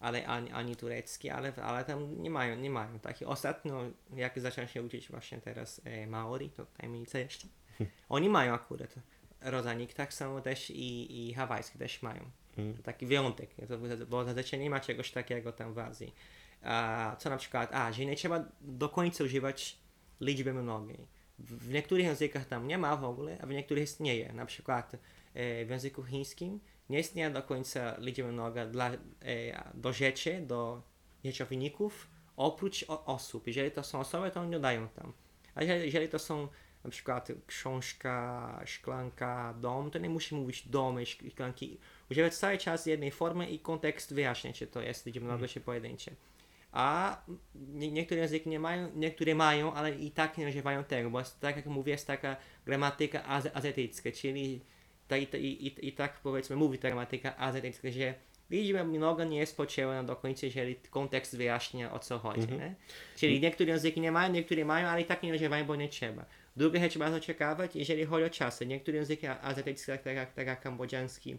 ale 0.00 0.26
ani, 0.26 0.52
ani 0.52 0.76
turecki, 0.76 1.30
ale, 1.30 1.52
ale 1.54 1.84
tam 1.84 2.22
nie 2.22 2.30
mają, 2.30 2.56
nie 2.56 2.70
mają 2.70 2.98
takich. 2.98 3.28
Ostatnio, 3.28 3.84
jak 4.14 4.40
zacząłem 4.40 4.68
się 4.68 4.82
uczyć 4.82 5.08
właśnie 5.08 5.40
teraz 5.40 5.80
e, 5.84 6.06
Maori, 6.06 6.50
to 6.50 6.66
tajemnica 6.66 7.18
jeszcze, 7.18 7.48
oni 8.08 8.28
mają 8.28 8.54
akurat 8.54 8.94
rozanik, 9.40 9.94
tak 9.94 10.14
samo 10.14 10.40
też 10.40 10.70
i, 10.70 11.28
i 11.28 11.34
hawajski 11.34 11.78
też 11.78 12.02
mają. 12.02 12.30
To 12.76 12.82
taki 12.82 13.06
wyjątek, 13.06 13.50
bo 14.08 14.24
zazwyczaj 14.24 14.60
nie 14.60 14.70
ma 14.70 14.80
czegoś 14.80 15.10
takiego 15.10 15.52
tam 15.52 15.74
w 15.74 15.78
Azji. 15.78 16.14
A, 16.62 17.16
co 17.18 17.30
na 17.30 17.36
przykład, 17.36 17.74
a, 17.74 17.92
że 17.92 18.04
nie 18.04 18.16
trzeba 18.16 18.44
do 18.60 18.88
końca 18.88 19.24
używać 19.24 19.78
liczby 20.20 20.54
mnogiej. 20.54 21.06
W 21.38 21.68
niektórych 21.68 22.06
językach 22.06 22.46
tam 22.46 22.66
nie 22.68 22.78
ma 22.78 22.96
w 22.96 23.04
ogóle, 23.04 23.38
a 23.42 23.46
w 23.46 23.50
niektórych 23.50 23.84
istnieje. 23.84 24.32
Na 24.32 24.46
przykład 24.46 24.94
e, 25.34 25.64
w 25.64 25.70
języku 25.70 26.02
chińskim 26.02 26.60
nie 26.90 27.00
istnieje 27.00 27.30
do 27.30 27.42
końca 27.42 27.96
liczba 27.98 28.28
mnoga 28.28 28.66
dla, 28.66 28.90
e, 28.90 28.98
do 29.74 29.92
rzeczy, 29.92 30.40
do 30.40 30.82
rzeczowników, 31.24 32.10
oprócz 32.36 32.84
o, 32.88 33.04
osób. 33.04 33.46
Jeżeli 33.46 33.70
to 33.70 33.82
są 33.82 34.00
osoby, 34.00 34.30
to 34.30 34.40
oni 34.40 34.50
dodają 34.50 34.88
tam. 34.88 35.12
A 35.54 35.62
jeżeli, 35.62 35.84
jeżeli 35.84 36.08
to 36.08 36.18
są 36.18 36.48
na 36.86 36.90
przykład 36.90 37.28
książka, 37.46 38.60
szklanka, 38.66 39.54
dom, 39.60 39.90
to 39.90 39.98
nie 39.98 40.08
musi 40.08 40.34
mówić 40.34 40.68
domy, 40.68 41.06
szklanki. 41.06 41.78
Używać 42.10 42.34
cały 42.34 42.58
czas 42.58 42.86
jednej 42.86 43.10
formy 43.10 43.50
i 43.50 43.58
kontekst 43.58 44.14
wyjaśnia, 44.14 44.52
czy 44.52 44.66
to 44.66 44.82
jest 44.82 45.06
liczba 45.06 45.26
mnoga, 45.26 45.48
czy 45.48 45.60
pojedyncze. 45.60 46.10
A 46.72 47.16
nie, 47.54 47.90
niektóre 47.90 48.20
języki 48.20 48.48
nie 48.48 48.60
mają, 48.60 48.90
niektóre 48.94 49.34
mają, 49.34 49.74
ale 49.74 49.94
i 49.94 50.10
tak 50.10 50.38
nie 50.38 50.48
używają 50.48 50.84
tego, 50.84 51.10
bo 51.10 51.18
jest, 51.18 51.40
tak 51.40 51.56
jak 51.56 51.66
mówię, 51.66 51.92
jest 51.92 52.06
taka 52.06 52.36
gramatyka 52.66 53.24
azjatycka, 53.54 54.12
czyli 54.12 54.60
ta, 55.08 55.16
i, 55.16 55.22
i, 55.32 55.88
i 55.88 55.92
tak 55.92 56.20
powiedzmy 56.22 56.56
mówi 56.56 56.78
ta 56.78 56.88
gramatyka 56.88 57.36
azjatycka, 57.36 57.90
że 57.90 58.14
liczba 58.50 58.84
mnoga 58.84 59.24
nie 59.24 59.38
jest 59.38 59.56
potrzebna 59.56 60.04
do 60.04 60.16
końca, 60.16 60.46
jeżeli 60.46 60.74
kontekst 60.90 61.36
wyjaśnia 61.36 61.92
o 61.92 61.98
co 61.98 62.18
chodzi. 62.18 62.48
Mm 62.52 62.60
-hmm. 62.60 62.74
Czyli 63.16 63.40
niektóre 63.40 63.72
języki 63.72 64.00
nie 64.00 64.12
mają, 64.12 64.32
niektóre 64.32 64.64
mają, 64.64 64.88
ale 64.88 65.00
i 65.00 65.04
tak 65.04 65.22
nie 65.22 65.34
używają, 65.34 65.64
bo 65.64 65.76
nie 65.76 65.88
trzeba. 65.88 66.24
Druga 66.56 66.80
rzecz 66.80 66.98
bardzo 66.98 67.20
ciekawa, 67.20 67.64
jeżeli 67.74 68.04
chodzi 68.04 68.24
o 68.24 68.30
czasy. 68.30 68.66
Niektóre 68.66 68.98
języki 68.98 69.26
azjatyckie, 69.26 69.98
tak 69.98 70.16
jak, 70.16 70.32
tak 70.32 70.46
jak 70.46 70.60
kambodżański 70.60 71.38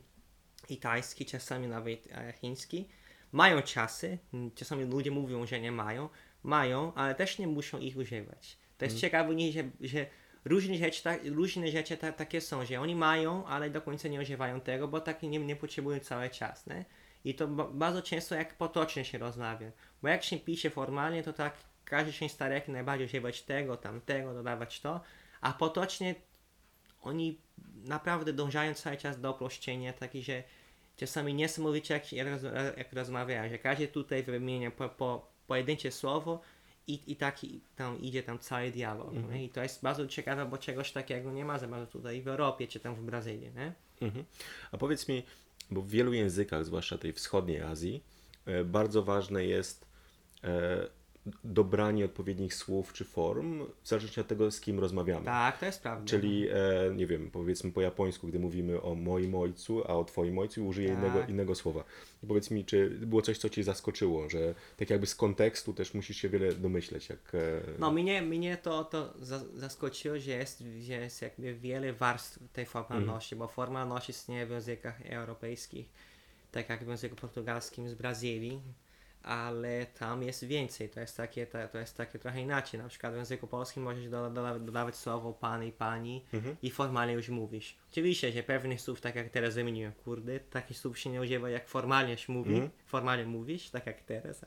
i 0.70 0.78
tajski, 0.78 1.26
czasami 1.26 1.68
nawet 1.68 2.08
e, 2.12 2.34
chiński, 2.42 2.88
mają 3.32 3.62
czasy. 3.62 4.18
Czasami 4.56 4.86
ludzie 4.86 5.12
mówią, 5.12 5.46
że 5.46 5.60
nie 5.60 5.72
mają. 5.72 6.10
Mają, 6.44 6.94
ale 6.94 7.16
też 7.16 7.40
nie 7.40 7.48
muszą 7.48 7.80
ich 7.80 7.98
używać. 7.98 8.58
To 8.78 8.86
jest 8.86 8.94
mm. 8.94 9.02
ciekawe, 9.02 9.34
że, 9.52 9.64
że 9.82 10.06
różne 10.46 10.78
rzeczy, 10.78 11.04
tak, 11.04 11.26
różne 11.26 11.68
rzeczy 11.68 11.98
ta, 11.98 12.12
takie 12.12 12.42
są, 12.42 12.66
że 12.66 12.82
oni 12.82 12.96
mają, 12.96 13.46
ale 13.46 13.70
do 13.70 13.82
końca 13.82 14.08
nie 14.08 14.22
używają 14.22 14.62
tego, 14.62 14.88
bo 14.88 15.02
tak 15.02 15.24
nie, 15.24 15.40
nie 15.40 15.56
potrzebują 15.56 16.00
cały 16.00 16.30
czas, 16.30 16.68
nie? 16.68 16.86
I 17.26 17.36
to 17.36 17.48
bardzo 17.48 18.02
często 18.02 18.36
jak 18.36 18.58
potocznie 18.58 19.06
się 19.06 19.18
rozmawia. 19.18 19.72
Bo 20.02 20.08
jak 20.08 20.24
się 20.24 20.38
pisze 20.38 20.70
formalnie, 20.70 21.24
to 21.24 21.34
tak 21.34 21.54
każdy 21.90 22.14
się 22.14 22.30
stara 22.30 22.56
jak 22.56 22.68
najbardziej 22.68 23.08
używać 23.08 23.42
tego, 23.42 23.78
tamtego, 23.78 24.34
dodawać 24.34 24.82
to, 24.82 25.02
a 25.42 25.54
potocznie 25.54 26.16
oni 27.02 27.38
naprawdę 27.86 28.34
dążają 28.34 28.74
cały 28.74 28.98
czas 28.98 29.22
do 29.22 29.32
uproszczenia, 29.32 29.94
taki, 29.94 30.24
że 30.24 30.44
czasami 30.98 31.34
niesamowicie 31.34 31.94
jak, 31.94 32.14
jak, 32.14 32.28
jak 32.78 32.94
rozmawiają, 32.94 33.50
że 33.50 33.60
każdy 33.60 33.88
tutaj 33.88 34.24
wymienia 34.24 34.72
po, 34.72 34.90
po 34.90 35.28
pojedyncze 35.48 35.92
słowo, 35.92 36.42
i, 36.88 37.00
i 37.08 37.16
taki 37.16 37.62
tam 37.76 38.02
idzie 38.02 38.24
tam 38.24 38.40
cały 38.40 38.72
dialog. 38.72 39.12
Mm 39.12 39.30
-hmm. 39.30 39.44
I 39.44 39.50
to 39.50 39.64
jest 39.64 39.84
bardzo 39.84 40.08
ciekawe, 40.08 40.46
bo 40.46 40.58
czegoś 40.58 40.92
takiego 40.92 41.32
nie 41.32 41.46
ma 41.46 41.60
za 41.60 41.68
bardzo 41.68 41.88
tutaj 41.88 42.22
w 42.22 42.28
Europie 42.28 42.68
czy 42.68 42.80
tam 42.80 42.96
w 42.96 43.04
Brazylii. 43.04 43.52
Nie? 43.56 43.74
Mm 44.02 44.14
-hmm. 44.14 44.24
A 44.72 44.78
powiedz 44.78 45.08
mi, 45.08 45.24
bo 45.72 45.82
w 45.82 45.90
wielu 45.90 46.14
językach, 46.14 46.66
zwłaszcza 46.66 46.98
tej 46.98 47.14
wschodniej 47.14 47.62
Azji, 47.62 48.04
e, 48.46 48.64
bardzo 48.64 49.04
ważne 49.04 49.46
jest 49.46 49.86
e, 50.44 50.88
dobranie 51.44 52.06
odpowiednich 52.06 52.54
słów 52.56 52.94
czy 52.94 53.06
form, 53.06 53.66
w 53.84 53.88
zależności 53.88 54.22
od 54.22 54.28
tego, 54.28 54.52
z 54.52 54.62
kim 54.62 54.80
rozmawiamy. 54.80 55.26
Tak, 55.26 55.60
to 55.60 55.66
jest 55.66 55.82
prawda. 55.82 56.06
Czyli, 56.06 56.48
e, 56.50 56.56
nie 56.96 57.08
wiem, 57.08 57.30
powiedzmy 57.32 57.72
po 57.72 57.82
japońsku, 57.82 58.28
gdy 58.28 58.40
mówimy 58.40 58.82
o 58.82 58.96
moim 58.96 59.36
ojcu, 59.36 59.84
a 59.92 59.96
o 59.96 60.06
twoim 60.06 60.40
ojcu 60.40 60.68
użyję 60.68 60.90
Tak. 60.90 60.98
innego, 60.98 61.24
innego 61.30 61.56
słowa. 61.56 61.84
I 62.24 62.28
powiedz 62.28 62.52
mi, 62.52 62.66
czy 62.66 62.90
było 62.90 63.22
coś, 63.22 63.38
co 63.38 63.50
cię 63.50 63.64
zaskoczyło, 63.64 64.30
że 64.30 64.56
tak 64.78 64.90
jakby 64.90 65.08
z 65.08 65.16
kontekstu 65.16 65.74
też 65.74 65.94
musisz 65.94 66.18
się 66.18 66.30
wiele 66.30 66.54
domyśleć, 66.54 67.10
jak... 67.10 67.36
E, 67.36 67.62
No 67.80 67.92
mnie, 67.92 68.22
mnie 68.22 68.58
to, 68.58 68.84
to 68.84 69.14
za- 69.22 69.46
zaskoczyło, 69.56 70.20
że 70.20 70.32
jest, 70.32 70.64
że 70.82 70.94
jest 70.94 71.22
jakby 71.22 71.54
wiele 71.56 71.94
warstw 71.94 72.40
tej 72.54 72.66
formalności, 72.66 73.36
bo 73.36 73.48
formalność 73.48 74.10
istnieje 74.10 74.46
w 74.46 74.50
językach 74.52 75.02
europejskich, 75.02 75.90
tak 76.52 76.70
jak 76.70 76.84
w 76.86 76.88
języku 76.88 77.16
portugalskim 77.16 77.90
z 77.90 77.94
Brazylii, 77.94 78.62
ale 79.28 79.86
tam 79.86 80.24
jest 80.24 80.44
więcej, 80.44 80.90
to 80.90 81.00
jest 81.00 81.18
takie, 81.18 81.48
to, 81.48 81.78
jest 81.78 81.98
takie 81.98 82.20
trochę 82.20 82.42
inaczej, 82.42 82.80
na 82.80 82.90
przykład 82.90 83.14
w 83.14 83.16
języku 83.16 83.48
polskim 83.48 83.84
możesz 83.84 84.10
doda, 84.10 84.30
doda, 84.30 84.60
dodawać 84.60 84.96
słowo 84.96 85.34
pan 85.34 85.64
i 85.64 85.72
pani 85.72 86.26
i 86.62 86.72
formalnie 86.72 87.14
już 87.14 87.30
mówisz. 87.30 87.78
Oczywiście, 87.92 88.32
że 88.32 88.44
pewnych 88.44 88.82
słów, 88.82 89.02
tak 89.02 89.16
jak 89.16 89.30
teraz 89.30 89.56
wymieniłem, 89.56 89.92
kurde, 89.94 90.40
takich 90.40 90.78
słów 90.78 91.00
się 91.00 91.10
nie 91.10 91.22
używa 91.22 91.50
jak 91.50 91.68
formalnie 91.68 92.18
się 92.18 92.34
mówi, 92.34 92.56
formalnie 92.86 93.26
mówisz, 93.26 93.70
tak 93.70 93.86
jak 93.86 94.02
teraz, 94.02 94.46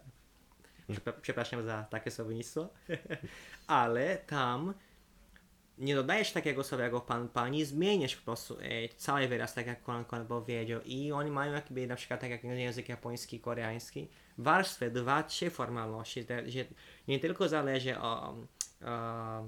Przepra- 0.91 1.21
Przepraszam 1.23 1.65
za 1.65 1.83
takie 1.91 2.11
słownictwo. 2.11 2.69
Ale 3.67 4.17
tam 4.17 4.75
nie 5.81 5.95
dodajesz 5.95 6.33
takiego 6.33 6.65
słowa 6.65 6.85
jak 6.85 7.05
pan, 7.05 7.29
pani, 7.29 7.65
zmieniasz 7.65 8.17
po 8.17 8.25
prostu 8.25 8.59
e, 8.61 8.89
cały 8.89 9.29
wyraz, 9.29 9.55
tak 9.55 9.67
jak 9.67 9.83
Konan 9.83 10.05
Konan 10.05 10.27
powiedział. 10.27 10.81
I 10.85 11.13
oni 11.13 11.31
mają 11.31 11.53
jakby 11.53 11.87
na 11.87 11.97
przykład 11.97 12.21
tak 12.21 12.31
jak 12.31 12.45
język 12.45 12.89
japoński, 12.89 13.41
koreański, 13.41 14.09
warstwę, 14.39 14.91
dwa, 14.91 15.23
trzy 15.23 15.51
formalności, 15.51 16.27
że 16.47 16.65
nie 17.09 17.19
tylko 17.19 17.49
zależy 17.49 17.99
o, 17.99 18.35
o, 18.85 19.45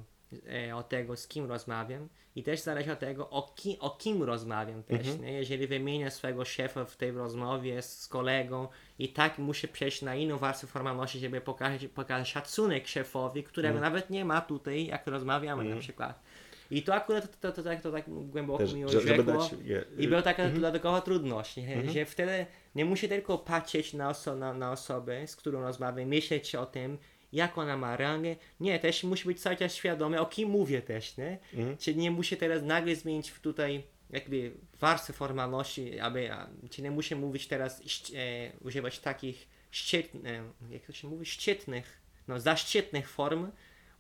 e, 0.69 0.77
od 0.77 0.89
tego, 0.89 1.17
z 1.17 1.29
kim 1.29 1.49
rozmawiam, 1.49 2.09
i 2.37 2.43
też 2.43 2.61
zależy 2.61 2.93
od 2.93 2.99
tego, 2.99 3.31
o, 3.31 3.53
ki, 3.57 3.77
o 3.81 3.91
kim 3.91 4.23
rozmawiam 4.23 4.83
też. 4.83 5.19
Nie? 5.19 5.33
Jeżeli 5.33 5.67
wymienię 5.67 6.11
swojego 6.11 6.45
szefa 6.45 6.85
w 6.85 6.97
tej 6.97 7.11
rozmowie 7.11 7.83
z 7.83 8.07
kolegą 8.07 8.69
i 8.99 9.09
tak 9.09 9.39
muszę 9.39 9.69
przejść 9.69 10.03
na 10.03 10.15
inną 10.15 10.39
warstwę 10.39 10.67
formalności, 10.67 11.19
żeby 11.19 11.41
pokazać, 11.41 11.87
pokazać 11.87 12.29
szacunek 12.29 12.89
szefowi, 12.89 13.45
którego 13.45 13.81
nawet 13.81 14.11
nie 14.11 14.25
ma 14.25 14.41
tutaj, 14.41 14.87
jak 14.87 15.07
rozmawiamy 15.07 15.65
na 15.65 15.77
przykład. 15.77 16.23
I 16.71 16.83
to 16.83 16.95
akurat 16.95 17.41
to, 17.41 17.49
to, 17.49 17.57
to, 17.57 17.63
tak, 17.63 17.83
to 17.83 17.93
tak 17.93 18.05
głęboko 18.09 18.59
Też, 18.59 18.75
mi 18.75 18.85
urzekło. 18.85 19.25
dać 19.25 19.55
I 19.99 20.09
była 20.09 20.23
taka 20.23 20.49
dodatkowa 20.49 21.01
trudność, 21.01 21.57
nie? 21.57 21.91
że 21.91 22.05
wtedy 22.05 22.47
nie 22.75 22.85
muszę 22.85 23.09
tylko 23.09 23.39
patrzeć 23.39 23.95
na, 23.95 24.11
oso- 24.11 24.39
na, 24.39 24.55
na 24.55 24.73
osobę, 24.73 25.27
z 25.27 25.37
którą 25.37 25.61
rozmawiam, 25.63 26.09
myśleć 26.09 26.55
o 26.55 26.67
tym, 26.67 26.99
jak 27.33 27.59
ona 27.59 27.77
ma 27.77 27.97
rangę. 27.97 28.37
Nie, 28.61 28.79
też 28.79 29.05
musi 29.05 29.25
być 29.25 29.41
cały 29.43 29.57
czas 29.57 29.75
świadomy, 29.75 30.21
o 30.21 30.27
kim 30.27 30.49
mówię 30.51 30.83
też, 30.83 31.17
nie? 31.17 31.39
Czyli 31.79 31.97
nie 31.97 32.11
muszę 32.11 32.37
teraz 32.37 32.63
nagle 32.63 32.97
zmienić 32.97 33.31
w 33.31 33.41
tutaj 33.41 33.83
jakby 34.11 34.53
warstwę 34.81 35.13
formalności, 35.13 36.01
aby, 36.01 36.33
a, 36.33 36.49
czy 36.71 36.83
nie 36.83 36.91
muszę 36.91 37.17
mówić 37.17 37.49
teraz, 37.49 37.81
e, 37.81 38.53
używać 38.61 38.99
takich 38.99 39.49
szczytnych, 39.71 40.43
jak 40.71 40.83
to 40.87 40.93
się 40.93 41.09
mówi, 41.09 41.27
szczytnych, 41.27 42.01
no 42.29 42.41
zaszczytnych 42.41 43.11
form, 43.11 43.51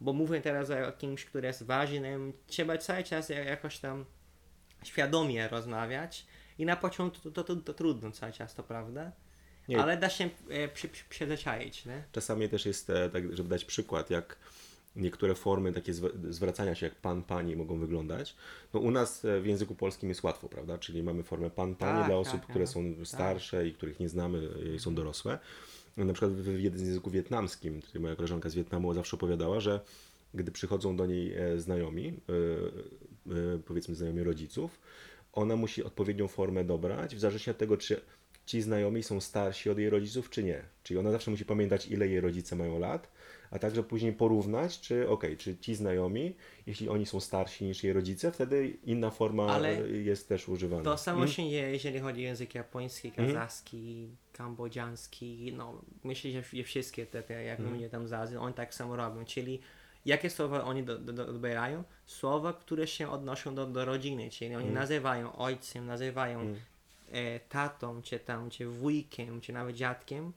bo 0.00 0.12
mówię 0.12 0.40
teraz 0.40 0.70
o 0.70 0.92
kimś, 0.92 1.24
który 1.24 1.46
jest 1.46 1.62
ważnym, 1.62 2.32
trzeba 2.46 2.78
cały 2.78 3.04
czas 3.04 3.28
ja- 3.28 3.44
jakoś 3.44 3.78
tam 3.78 4.04
świadomie 4.84 5.48
rozmawiać 5.48 6.26
i 6.58 6.64
na 6.66 6.76
początku 6.76 7.30
to, 7.30 7.44
to, 7.44 7.56
to 7.56 7.74
trudno 7.74 8.10
cały 8.10 8.32
czas, 8.32 8.54
to 8.54 8.62
prawda? 8.62 9.12
Nie. 9.68 9.78
Ale 9.82 9.96
da 9.96 10.10
się 10.10 10.30
e, 10.48 10.68
przy, 10.68 10.88
przy, 10.88 11.04
przyzwyczaić, 11.08 11.86
nie? 11.86 12.04
Czasami 12.12 12.48
też 12.48 12.66
jest, 12.66 12.90
e, 12.90 13.10
tak, 13.10 13.36
żeby 13.36 13.48
dać 13.48 13.64
przykład, 13.64 14.10
jak 14.10 14.36
niektóre 14.96 15.34
formy 15.34 15.72
takie 15.72 15.92
zw- 15.92 16.32
zwracania 16.32 16.74
się 16.74 16.86
jak 16.86 16.94
pan, 16.94 17.22
pani 17.22 17.56
mogą 17.56 17.78
wyglądać. 17.78 18.36
No 18.74 18.80
u 18.80 18.90
nas 18.90 19.24
e, 19.24 19.40
w 19.40 19.46
języku 19.46 19.74
polskim 19.74 20.08
jest 20.08 20.22
łatwo, 20.22 20.48
prawda? 20.48 20.78
Czyli 20.78 21.02
mamy 21.02 21.22
formę 21.22 21.50
pan, 21.50 21.74
pani 21.74 21.98
Tak, 21.98 22.06
dla 22.06 22.16
tak, 22.16 22.26
osób, 22.26 22.40
tak. 22.40 22.50
które 22.50 22.66
są 22.66 22.94
starsze 23.04 23.68
i 23.68 23.72
których 23.74 24.00
nie 24.00 24.08
znamy 24.08 24.48
e, 24.66 24.74
i 24.74 24.78
są 24.78 24.94
dorosłe. 24.94 25.38
Na 25.96 26.12
przykład 26.12 26.32
w 26.32 26.60
jednym 26.60 26.84
z 26.84 26.88
języku 26.88 27.10
wietnamskim, 27.10 27.82
tutaj 27.82 28.02
moja 28.02 28.16
koleżanka 28.16 28.48
z 28.48 28.54
Wietnamu 28.54 28.94
zawsze 28.94 29.16
opowiadała, 29.16 29.60
że 29.60 29.80
gdy 30.34 30.52
przychodzą 30.52 30.96
do 30.96 31.06
niej 31.06 31.34
e, 31.34 31.60
znajomi, 31.60 32.20
powiedzmy 33.66 33.94
znajomi 33.94 34.22
rodziców, 34.22 34.80
ona 35.32 35.56
musi 35.56 35.84
odpowiednią 35.84 36.28
formę 36.28 36.64
dobrać, 36.64 37.16
w 37.16 37.20
zależności 37.20 37.50
od 37.50 37.58
tego, 37.58 37.76
czy 37.76 38.00
ci 38.46 38.62
znajomi 38.62 39.02
są 39.02 39.20
starsi 39.20 39.70
od 39.70 39.78
jej 39.78 39.90
rodziców, 39.90 40.30
czy 40.30 40.44
nie. 40.44 40.62
Czyli 40.82 41.00
ona 41.00 41.10
zawsze 41.10 41.30
musi 41.30 41.44
pamiętać, 41.44 41.86
ile 41.86 42.08
jej 42.08 42.20
rodzice 42.20 42.56
mają 42.56 42.78
lat, 42.78 43.08
a 43.50 43.58
także 43.58 43.82
później 43.82 44.12
porównać, 44.12 44.80
czy 44.80 45.08
okej, 45.08 45.36
czy 45.36 45.56
ci 45.56 45.74
znajomi, 45.74 46.34
jeśli 46.66 46.88
oni 46.88 47.06
są 47.06 47.20
starsi 47.20 47.64
niż 47.64 47.84
jej 47.84 47.92
rodzice, 47.92 48.32
wtedy 48.32 48.76
inna 48.84 49.10
forma 49.10 49.46
Ale 49.46 49.88
jest 49.90 50.28
też 50.28 50.48
używana. 50.48 50.82
To 50.82 50.98
samo 50.98 51.26
się 51.26 51.50
dzieje, 51.50 51.72
jeżeli 51.72 52.00
chodzi 52.00 52.20
o 52.20 52.22
język 52.22 52.54
japoński, 52.54 53.12
kazachski, 53.12 54.08
kambodziański, 54.32 55.52
no 55.56 55.82
myślę, 56.04 56.30
że 56.30 56.62
wszystkie 56.64 57.06
te, 57.06 57.22
te 57.22 57.44
jak 57.44 57.60
mm. 57.60 57.90
tam 57.90 58.08
z 58.08 58.12
Azji, 58.12 58.36
oni 58.36 58.54
tak 58.54 58.74
samo 58.74 58.96
robią, 58.96 59.24
czyli 59.24 59.60
jakie 60.04 60.30
słowa 60.30 60.64
oni 60.64 60.82
do, 60.82 60.98
do, 60.98 61.12
do, 61.12 61.28
odbierają? 61.28 61.84
Słowa, 62.06 62.52
które 62.52 62.86
się 62.86 63.10
odnoszą 63.10 63.54
do, 63.54 63.66
do 63.66 63.84
rodziny, 63.84 64.30
czyli 64.30 64.54
oni 64.54 64.70
nazywają 64.70 65.36
ojcem, 65.36 65.86
nazywają 65.86 66.54
e, 67.12 67.40
tatą, 67.40 68.02
czy 68.02 68.18
tam, 68.18 68.50
czy 68.50 68.66
wujkiem, 68.66 69.40
czy 69.40 69.52
nawet 69.52 69.76
dziadkiem, 69.76 70.32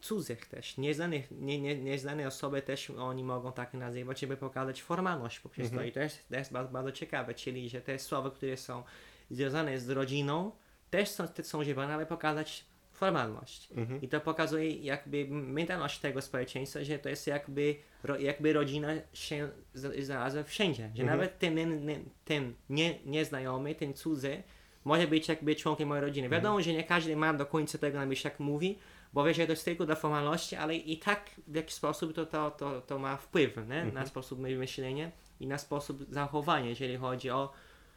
cudzych 0.00 0.46
też, 0.46 0.76
nieznanych, 0.76 1.30
nie, 1.30 1.60
nie, 1.60 1.76
nieznane 1.76 2.26
osoby 2.26 2.62
też 2.62 2.90
oni 2.90 3.24
mogą 3.24 3.52
tak 3.52 3.74
nazywać, 3.74 4.20
żeby 4.20 4.36
pokazać 4.36 4.82
formalność 4.82 5.40
poprzez 5.40 5.70
to. 5.70 5.82
I 5.82 5.92
to 5.92 6.00
jest, 6.00 6.28
to 6.28 6.36
jest 6.36 6.52
bardzo, 6.52 6.72
bardzo 6.72 6.92
ciekawe, 6.92 7.34
czyli 7.34 7.68
że 7.68 7.80
te 7.80 7.98
słowa, 7.98 8.30
które 8.30 8.56
są 8.56 8.82
związane 9.30 9.80
z 9.80 9.90
rodziną, 9.90 10.52
też 10.90 11.08
są, 11.08 11.28
te 11.28 11.44
są 11.44 11.60
używane, 11.60 11.94
aby 11.94 12.06
pokazać 12.06 12.64
formalność. 12.92 13.68
I 14.02 14.08
to 14.08 14.20
pokazuje 14.20 14.70
jakby 14.76 15.26
mentalność 15.28 15.98
tego 15.98 16.22
społeczeństwa, 16.22 16.84
że 16.84 16.98
to 16.98 17.08
jest 17.08 17.26
jakby, 17.26 17.76
ro, 18.02 18.18
jakby 18.18 18.52
rodzina 18.52 18.88
się 19.12 19.48
znalazła 19.74 20.42
wszędzie, 20.42 20.90
że 20.94 21.02
nawet 21.04 21.38
ten, 21.38 21.56
ten, 21.56 21.86
ten, 21.86 22.04
ten 22.24 22.54
nie, 22.70 22.98
nieznajomy, 23.04 23.74
ten 23.74 23.94
cudzy, 23.94 24.42
może 24.84 25.06
być 25.08 25.28
jakby 25.28 25.56
członkiem 25.56 25.88
mojej 25.88 26.04
rodziny. 26.04 26.28
Wiadomo, 26.28 26.62
że 26.62 26.72
nie 26.72 26.84
każdy 26.84 27.16
ma 27.16 27.34
do 27.34 27.46
końca 27.46 27.78
tego 27.78 27.98
na 27.98 28.06
myśli, 28.06 28.28
jak 28.30 28.40
mówi, 28.40 28.78
bo 29.12 29.24
wie, 29.24 29.34
że 29.34 29.46
to 29.46 29.52
jest 29.52 29.64
tylko 29.64 29.86
dla 29.86 29.94
formalności, 29.94 30.56
ale 30.56 30.76
i 30.76 30.98
tak 30.98 31.30
w 31.46 31.54
jakiś 31.54 31.74
sposób 31.74 32.12
to, 32.14 32.26
to, 32.26 32.50
to, 32.50 32.80
to 32.80 32.98
ma 32.98 33.16
wpływ 33.16 33.56
nie? 33.68 33.84
na 33.84 34.06
sposób 34.06 34.38
myślenia 34.40 35.10
i 35.40 35.46
na 35.46 35.58
sposób 35.58 36.04
zachowania, 36.10 36.68
jeżeli 36.68 36.96
chodzi 36.96 37.30
o, 37.30 37.52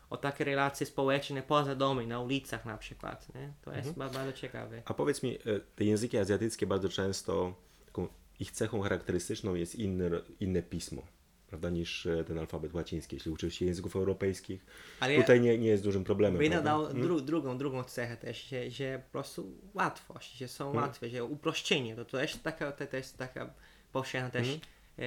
o 0.09 0.17
takie 0.17 0.43
relacje 0.43 0.85
społeczne 0.85 1.41
poza 1.41 1.75
domem, 1.75 2.07
na 2.09 2.19
ulicach 2.19 2.65
na 2.65 2.77
przykład. 2.77 3.35
Nie? 3.35 3.53
To 3.61 3.73
jest 3.75 3.93
ba- 3.93 4.09
bardzo 4.09 4.33
ciekawe. 4.33 4.81
A 4.85 4.93
powiedz 4.93 5.23
mi, 5.23 5.35
e, 5.35 5.39
te 5.75 5.85
języki 5.85 6.17
azjatyckie 6.17 6.67
bardzo 6.67 6.89
często, 6.89 7.53
taką 7.85 8.07
ich 8.39 8.51
cechą 8.51 8.81
charakterystyczną 8.81 9.55
jest 9.55 9.75
inny, 9.75 10.09
ro- 10.09 10.21
inne 10.39 10.61
pismo, 10.63 11.01
prawda, 11.55 11.69
niż 11.69 12.05
e, 12.05 12.23
ten 12.23 12.39
alfabet 12.39 12.73
łaciński. 12.73 13.15
Jeśli 13.15 13.31
uczysz 13.31 13.53
się 13.53 13.65
języków 13.65 13.95
europejskich, 13.95 14.65
Ale 14.99 15.15
tutaj 15.15 15.41
nie, 15.41 15.57
nie 15.57 15.67
jest 15.67 15.83
dużym 15.83 16.03
problemem. 16.03 16.39
Prawda? 16.39 16.57
dodał 16.57 16.93
dru, 16.93 17.21
drugą, 17.21 17.57
drugą 17.57 17.83
cechę 17.83 18.17
też, 18.17 18.47
że, 18.47 18.71
że 18.71 19.01
po 19.05 19.11
prostu 19.11 19.51
łatwość, 19.73 20.37
że 20.37 20.47
są 20.47 20.73
łatwe, 20.73 21.09
że 21.09 21.23
uproszczenie, 21.23 21.95
to, 21.95 22.05
to 22.05 22.21
jest 22.21 22.43
taka, 22.43 22.71
to, 22.71 22.87
to 22.87 22.97
jest 22.97 23.17
taka 23.17 23.53
powszechna 23.91 24.29
też, 24.29 24.59
e, 24.99 25.03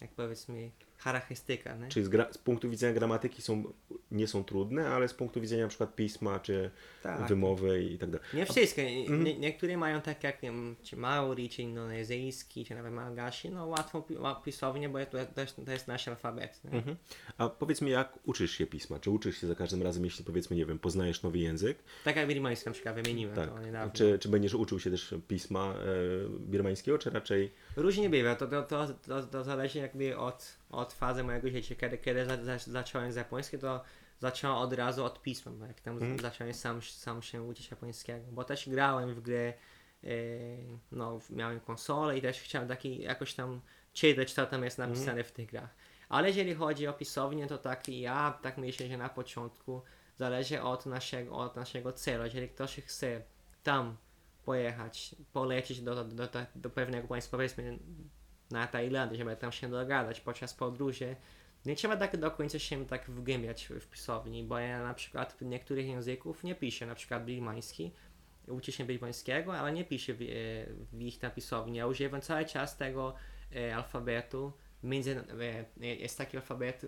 jak 0.00 0.10
powiedzmy, 0.16 0.70
charakterystyka. 0.98 1.76
Nie? 1.76 1.88
Czyli 1.88 2.06
z, 2.06 2.34
z 2.34 2.38
punktu 2.38 2.70
widzenia 2.70 2.94
gramatyki 2.94 3.42
są, 3.42 3.64
nie 4.12 4.26
są 4.28 4.44
trudne, 4.44 4.88
ale 4.88 5.08
z 5.08 5.14
punktu 5.14 5.40
widzenia 5.40 5.62
na 5.62 5.68
przykład 5.68 5.94
pisma, 5.96 6.40
czy 6.40 6.70
Tak. 7.02 7.28
wymowy 7.28 7.82
i 7.84 7.98
tak 7.98 8.10
dalej. 8.10 8.26
Nie 8.34 8.46
wszystkie. 8.46 9.08
Nie, 9.18 9.38
niektóre 9.38 9.76
mają 9.76 10.00
tak 10.00 10.24
jak 10.24 10.42
nie 10.42 10.50
wiem, 10.50 10.76
czy 10.82 10.96
Maori, 10.96 11.48
czy 11.48 11.62
indonezyjski, 11.62 12.64
czy 12.64 12.74
nawet 12.74 12.92
Malgashi, 12.92 13.50
no 13.50 13.66
łatwo 13.66 14.02
pi- 14.02 14.16
ła- 14.16 14.42
pisownie, 14.42 14.88
bo 14.88 14.98
to, 15.06 15.40
jest, 15.40 15.56
to 15.66 15.72
jest 15.72 15.88
nasz 15.88 16.08
alfabet. 16.08 16.60
Mhm. 16.64 16.96
A 17.38 17.48
powiedz 17.48 17.82
mi, 17.82 17.90
jak 17.90 18.18
uczysz 18.24 18.50
się 18.50 18.66
pisma? 18.66 18.98
Czy 18.98 19.10
uczysz 19.10 19.40
się 19.40 19.46
za 19.46 19.54
każdym 19.54 19.82
razem, 19.82 20.04
jeśli 20.04 20.24
powiedzmy, 20.24 20.56
nie 20.56 20.66
wiem, 20.66 20.78
poznajesz 20.78 21.22
nowy 21.22 21.38
język? 21.38 21.78
Tak 22.04 22.16
jak 22.16 22.28
birmański 22.28 22.66
na 22.68 22.72
przykład 22.72 22.94
wymieniłem 22.94 23.34
Tak. 23.36 23.50
to 23.50 23.60
niedawno. 23.62 23.92
Czy, 23.92 24.18
czy 24.18 24.28
będziesz 24.28 24.54
uczył 24.54 24.80
się 24.80 24.90
też 24.90 25.14
pisma 25.28 25.74
e, 25.74 26.28
birmańskiego, 26.40 26.98
czy 26.98 27.10
raczej... 27.10 27.52
Różnie 27.76 28.10
bywa, 28.10 28.34
to, 28.36 28.46
to, 28.46 28.62
to, 28.62 28.86
to, 29.06 29.22
to 29.22 29.44
zależy 29.44 29.78
jakby 29.78 30.16
od, 30.18 30.56
od 30.70 30.92
fazy 30.92 31.24
mojego 31.24 31.48
życia. 31.50 31.74
Kiedy, 31.74 31.98
kiedy 31.98 32.26
za, 32.26 32.44
za, 32.44 32.58
zacząłem 32.58 33.12
z 33.12 33.16
japońskiego, 33.16 33.60
to 33.60 33.84
zacząłem 34.22 34.56
od 34.56 34.72
razu 34.72 35.04
od 35.04 35.22
pisma, 35.22 35.52
bo 35.52 35.66
jak 35.66 35.80
tam 35.80 35.94
Mhm. 35.94 36.18
zacząłem 36.18 36.54
sam, 36.54 36.82
sam 36.82 37.22
się 37.22 37.42
uczyć 37.42 37.70
japońskiego, 37.70 38.24
bo 38.32 38.44
też 38.44 38.68
grałem 38.68 39.14
w 39.14 39.20
grę, 39.20 39.52
e, 40.04 40.08
no 40.92 41.20
miałem 41.30 41.60
konsolę 41.60 42.18
i 42.18 42.22
też 42.22 42.40
chciałem 42.40 42.68
taki 42.68 43.02
jakoś 43.02 43.34
tam 43.34 43.60
czytać, 43.92 44.32
co 44.32 44.46
tam 44.46 44.64
jest 44.64 44.78
Mhm. 44.78 44.90
napisane 44.98 45.24
w 45.24 45.32
tych 45.32 45.50
grach. 45.50 45.74
Ale 46.08 46.28
jeżeli 46.28 46.54
chodzi 46.54 46.86
o 46.86 46.92
pisownię, 46.92 47.46
to 47.46 47.58
tak 47.58 47.88
ja 47.88 48.38
tak 48.42 48.58
myślę, 48.58 48.88
że 48.88 48.96
na 48.96 49.08
początku 49.08 49.82
zależy 50.16 50.62
od 50.62 50.86
naszego, 50.86 51.36
od 51.36 51.56
naszego 51.56 51.92
celu. 51.92 52.24
Jeżeli 52.24 52.48
ktoś 52.48 52.76
chce 52.76 53.22
tam 53.62 53.96
pojechać, 54.44 55.14
polecieć 55.32 55.80
do, 55.80 55.94
do, 56.04 56.04
do, 56.04 56.28
do 56.54 56.70
pewnego 56.70 57.08
państwa, 57.08 57.36
powiedzmy 57.36 57.78
na 58.50 58.66
Tajlandię, 58.66 59.16
żeby 59.18 59.36
tam 59.36 59.52
się 59.52 59.68
dogadać 59.70 60.20
podczas 60.20 60.54
podróży, 60.54 61.16
nie 61.66 61.76
trzeba 61.76 61.96
tak 61.96 62.16
do 62.16 62.30
końca 62.30 62.58
się 62.58 62.86
tak 62.86 63.10
wgłębiać 63.10 63.68
w 63.80 63.86
pisowni, 63.86 64.44
bo 64.44 64.58
ja 64.58 64.82
na 64.82 64.94
przykład 64.94 65.40
niektórych 65.40 65.86
języków 65.86 66.44
nie 66.44 66.54
piszę, 66.54 66.86
na 66.86 66.94
przykład 66.94 67.24
birmański, 67.24 67.92
uczę 68.48 68.72
się 68.72 68.84
birmańskiego, 68.84 69.54
ale 69.54 69.72
nie 69.72 69.84
piszę 69.84 70.12
w, 70.14 70.18
w 70.92 71.00
ich 71.00 71.18
tam 71.18 71.30
pisowni. 71.30 71.78
Ja 71.78 71.86
używam 71.86 72.20
cały 72.20 72.44
czas 72.44 72.76
tego 72.76 73.14
e, 73.56 73.76
alfabetu, 73.76 74.52
między, 74.82 75.24
e, 75.80 75.86
jest 75.86 76.18
taki 76.18 76.36
alfabet, 76.36 76.86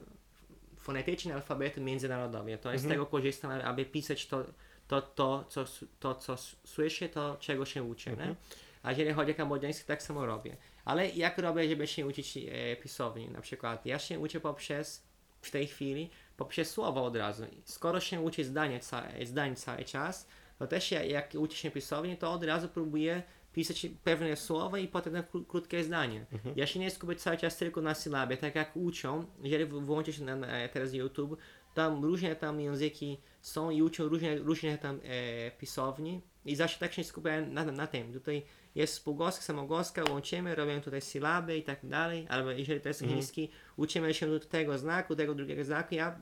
fonetyczny 0.79 1.35
alfabet 1.35 1.77
międzynarodowy. 1.77 2.59
To 2.59 2.73
jest 2.73 2.83
z 2.83 2.87
Mhm. 2.87 3.01
tego 3.01 3.07
korzystam, 3.07 3.51
aby 3.51 3.85
pisać 3.85 4.27
to, 4.27 4.45
to, 4.89 5.03
to, 5.03 5.45
co, 5.49 5.65
to, 6.01 6.15
co 6.15 6.37
słyszę, 6.65 7.09
to 7.09 7.37
czego 7.41 7.65
się 7.65 7.83
uczę. 7.83 8.11
Mhm. 8.11 8.35
A 8.83 8.91
jeżeli 8.91 9.13
chodzi 9.13 9.33
o 9.33 9.35
kambodżański, 9.35 9.87
tak 9.87 10.03
samo 10.03 10.27
robię. 10.27 10.57
Ale 10.85 11.09
jak 11.11 11.39
robię, 11.39 11.69
żeby 11.69 11.87
się 11.87 12.07
uczyć 12.07 12.37
e, 12.37 12.77
pisowni? 12.77 13.29
Na 13.29 13.41
przykład 13.41 13.87
ja 13.87 13.99
się 13.99 14.19
uczę 14.19 14.41
poprzez, 14.41 15.03
w 15.43 15.51
tej 15.51 15.67
chwili, 15.67 16.11
poprzez 16.37 16.71
słowa 16.71 17.01
od 17.03 17.17
razu. 17.17 17.45
Skoro 17.65 18.01
się 18.01 18.21
uczy 18.21 18.45
zdanie, 18.45 18.81
ca, 18.81 19.03
zdań 19.25 19.57
cały 19.57 19.85
czas, 19.85 20.29
to 20.59 20.67
też 20.67 20.91
ja, 20.91 21.03
jak 21.05 21.35
uczę 21.39 21.57
się 21.57 21.71
pisowni, 21.71 22.17
to 22.17 22.33
od 22.33 22.45
razu 22.45 22.69
próbuję 22.69 23.23
pisać 23.53 23.87
pewne 24.05 24.37
słowa 24.37 24.79
i 24.79 24.89
potem 24.89 25.15
kró- 25.15 25.47
krótkie 25.47 25.85
zdanie. 25.85 26.27
Ja 26.57 26.67
się 26.67 26.81
nie 26.81 26.91
skupię 26.91 27.17
cały 27.17 27.37
czas 27.37 27.57
tylko 27.57 27.81
na 27.81 27.95
sylabie, 27.95 28.37
tak 28.37 28.55
jak 28.55 28.77
uczą, 28.77 29.25
jeżeli 29.43 29.65
włączysz 29.65 30.19
na, 30.19 30.37
na 30.37 30.69
teraz 30.69 30.93
YouTube, 30.93 31.37
tam 31.75 32.03
różne 32.05 32.37
tam 32.37 32.61
języki 32.61 33.19
są 33.41 33.71
i 33.71 33.83
uczą 33.83 34.09
różne, 34.09 34.37
różne 34.37 34.79
tam 34.79 35.01
e, 35.05 35.51
pisowni 35.51 36.21
i 36.45 36.57
zawsze 36.57 36.79
tak 36.79 36.93
się 36.93 37.05
skupiałem 37.05 37.55
na, 37.55 37.65
na 37.65 37.87
tym. 37.87 38.13
Tutaj 38.13 38.43
jest 38.75 38.95
spółgłoska, 38.95 39.43
samogłoska, 39.43 40.05
łączymy, 40.11 40.55
robią 40.55 40.81
tutaj 40.81 41.01
sylaby 41.01 41.57
i 41.57 41.63
tak 41.63 41.87
dalej, 41.87 42.27
albo 42.29 42.51
jeżeli 42.51 42.81
to 42.81 42.89
jest 42.89 43.01
chiński, 43.01 43.51
uczymy 43.77 44.15
się 44.15 44.27
do 44.27 44.41
tego 44.41 44.79
znaku, 44.79 45.17
tego 45.17 45.35
drugiego 45.35 45.65
znaku. 45.65 45.95
Ja 45.95 46.21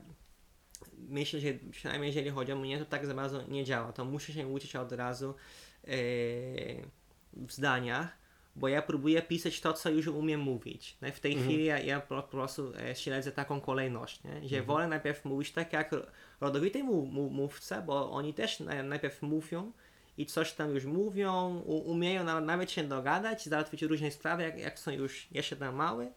myślę, 0.97 1.39
że 1.39 1.47
przynajmniej 1.71 2.07
jeżeli 2.07 2.29
chodzi 2.29 2.51
o 2.51 2.55
mnie, 2.55 2.79
to 2.79 2.85
tak 2.85 3.05
za 3.05 3.13
bardzo 3.13 3.47
nie 3.47 3.63
działa. 3.63 3.93
To 3.93 4.05
muszę 4.05 4.33
się 4.33 4.47
uczyć 4.47 4.75
od 4.75 4.91
razu 4.91 5.29
e, 5.83 5.87
w 7.33 7.51
zdaniach, 7.51 8.23
bo 8.55 8.67
ja 8.67 8.81
próbuję 8.81 9.21
pisać 9.21 9.61
to, 9.61 9.73
co 9.73 9.89
już 9.89 10.07
umiem 10.07 10.39
mówić. 10.39 10.97
No 11.01 11.11
w 11.11 11.19
tej 11.19 11.35
chwili 11.35 11.65
ja, 11.65 11.79
ja 11.79 11.99
po, 11.99 12.23
prostu 12.23 12.73
e, 12.77 12.95
śledzę 12.95 13.31
taką 13.31 13.61
kolejność, 13.61 14.23
nie? 14.23 14.49
że 14.49 14.63
wolę 14.63 14.87
najpierw 14.87 15.25
mówić 15.25 15.51
tak 15.51 15.73
jak 15.73 15.91
ro- 15.91 16.05
rodowity 16.41 16.83
mów, 16.83 17.09
mów, 17.09 17.31
mówca, 17.31 17.81
bo 17.81 18.11
oni 18.11 18.33
też 18.33 18.59
na, 18.59 18.83
najpierw 18.83 19.21
mówią 19.21 19.71
i 20.17 20.25
coś 20.25 20.53
tam 20.53 20.75
już 20.75 20.85
mówią, 20.85 21.61
u, 21.65 21.77
umieją 21.77 22.23
na, 22.23 22.41
nawet 22.41 22.71
się 22.71 22.83
dogadać, 22.83 23.45
załatwić 23.45 23.81
różne 23.81 24.11
sprawy, 24.11 24.43
jak, 24.43 24.59
jak 24.59 24.79
są 24.79 24.91
już 24.91 25.27
jeszcze 25.31 25.55
tam 25.55 25.75
małe, 25.75 26.11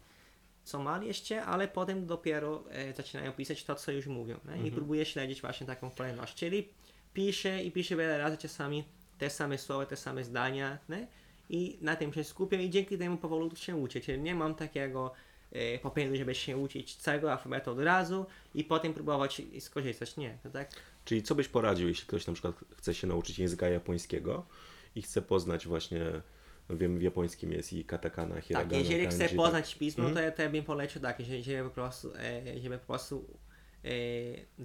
są 0.65 0.83
mali 0.83 1.07
jeszcze, 1.07 1.45
ale 1.45 1.69
potem 1.69 2.07
dopiero 2.07 2.65
e, 2.71 2.95
zaczynają 2.95 3.33
pisać 3.33 3.65
to, 3.65 3.75
co 3.75 3.93
już 3.93 4.07
mówią. 4.07 4.39
I 4.65 4.71
próbuję 4.71 5.05
śledzić 5.05 5.41
właśnie 5.41 5.67
taką 5.67 5.91
kolejność. 5.91 6.35
Czyli 6.35 6.69
piszę 7.15 7.63
i 7.63 7.73
piszę 7.73 7.97
wiele 7.97 8.19
razy 8.19 8.37
czasami 8.37 8.85
te 9.19 9.31
same 9.31 9.59
słowa, 9.59 9.87
te 9.87 9.97
same 9.97 10.25
zdania 10.25 10.79
nie? 10.89 11.07
i 11.51 11.79
na 11.81 11.97
tym 11.97 12.13
się 12.13 12.25
skupiam 12.25 12.61
i 12.61 12.71
dzięki 12.71 12.99
temu 12.99 13.17
powolutku 13.17 13.57
się 13.57 13.77
uczę. 13.77 14.01
Czyli 14.01 14.23
nie 14.23 14.35
mam 14.35 14.55
takiego 14.55 15.13
e, 15.53 15.79
popędu, 15.79 16.17
żeby 16.17 16.35
się 16.35 16.57
uczyć 16.57 16.97
całego 16.97 17.33
alfabetu 17.33 17.71
od 17.71 17.81
razu 17.81 18.27
i 18.55 18.65
potem 18.65 18.95
próbować 18.95 19.43
skorzystać. 19.61 20.17
Nie, 20.17 20.39
to 20.43 20.51
tak? 20.51 20.71
Czyli 21.07 21.23
co 21.23 21.35
byś 21.35 21.49
poradził, 21.49 21.89
jeśli 21.89 22.07
ktoś 22.07 22.27
na 22.27 22.33
przykład 22.33 22.55
chce 22.77 22.95
się 22.95 23.07
nauczyć 23.07 23.39
języka 23.39 23.69
japońskiego 23.69 24.47
i 24.95 25.03
chce 25.03 25.23
poznać 25.23 25.67
właśnie, 25.67 26.01
no 26.69 26.77
wiem, 26.77 26.99
w 26.99 27.03
japońskim 27.03 27.53
jest 27.53 27.73
i 27.73 27.85
katakana, 27.85 28.41
hiragana, 28.41 28.71
Tak, 28.71 28.79
jeżeli 28.79 29.03
kanji, 29.07 29.17
chce 29.19 29.29
tak. 29.29 29.37
poznać 29.37 29.75
pismo, 29.75 30.11
to 30.11 30.21
ja, 30.21 30.31
to 30.33 30.43
ja 30.43 30.51
bym 30.51 30.65
polecił 30.65 31.01
tak, 31.03 31.21
żeby, 31.21 31.43
żeby 31.43 31.69
po 31.69 31.75
prostu, 31.75 32.13
e, 32.17 32.61
żeby 32.61 32.79
po 32.79 32.87
prostu 32.87 33.39
e, 33.85 33.89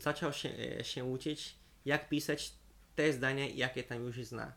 zaczął 0.02 0.34
się, 0.34 0.50
e, 0.80 0.84
się 0.84 1.06
uczyć, 1.06 1.56
jak 1.86 2.10
pisać 2.10 2.54
te 2.96 3.14
zdania, 3.14 3.48
jakie 3.48 3.84
tam 3.84 4.04
już 4.04 4.16
zna. 4.24 4.54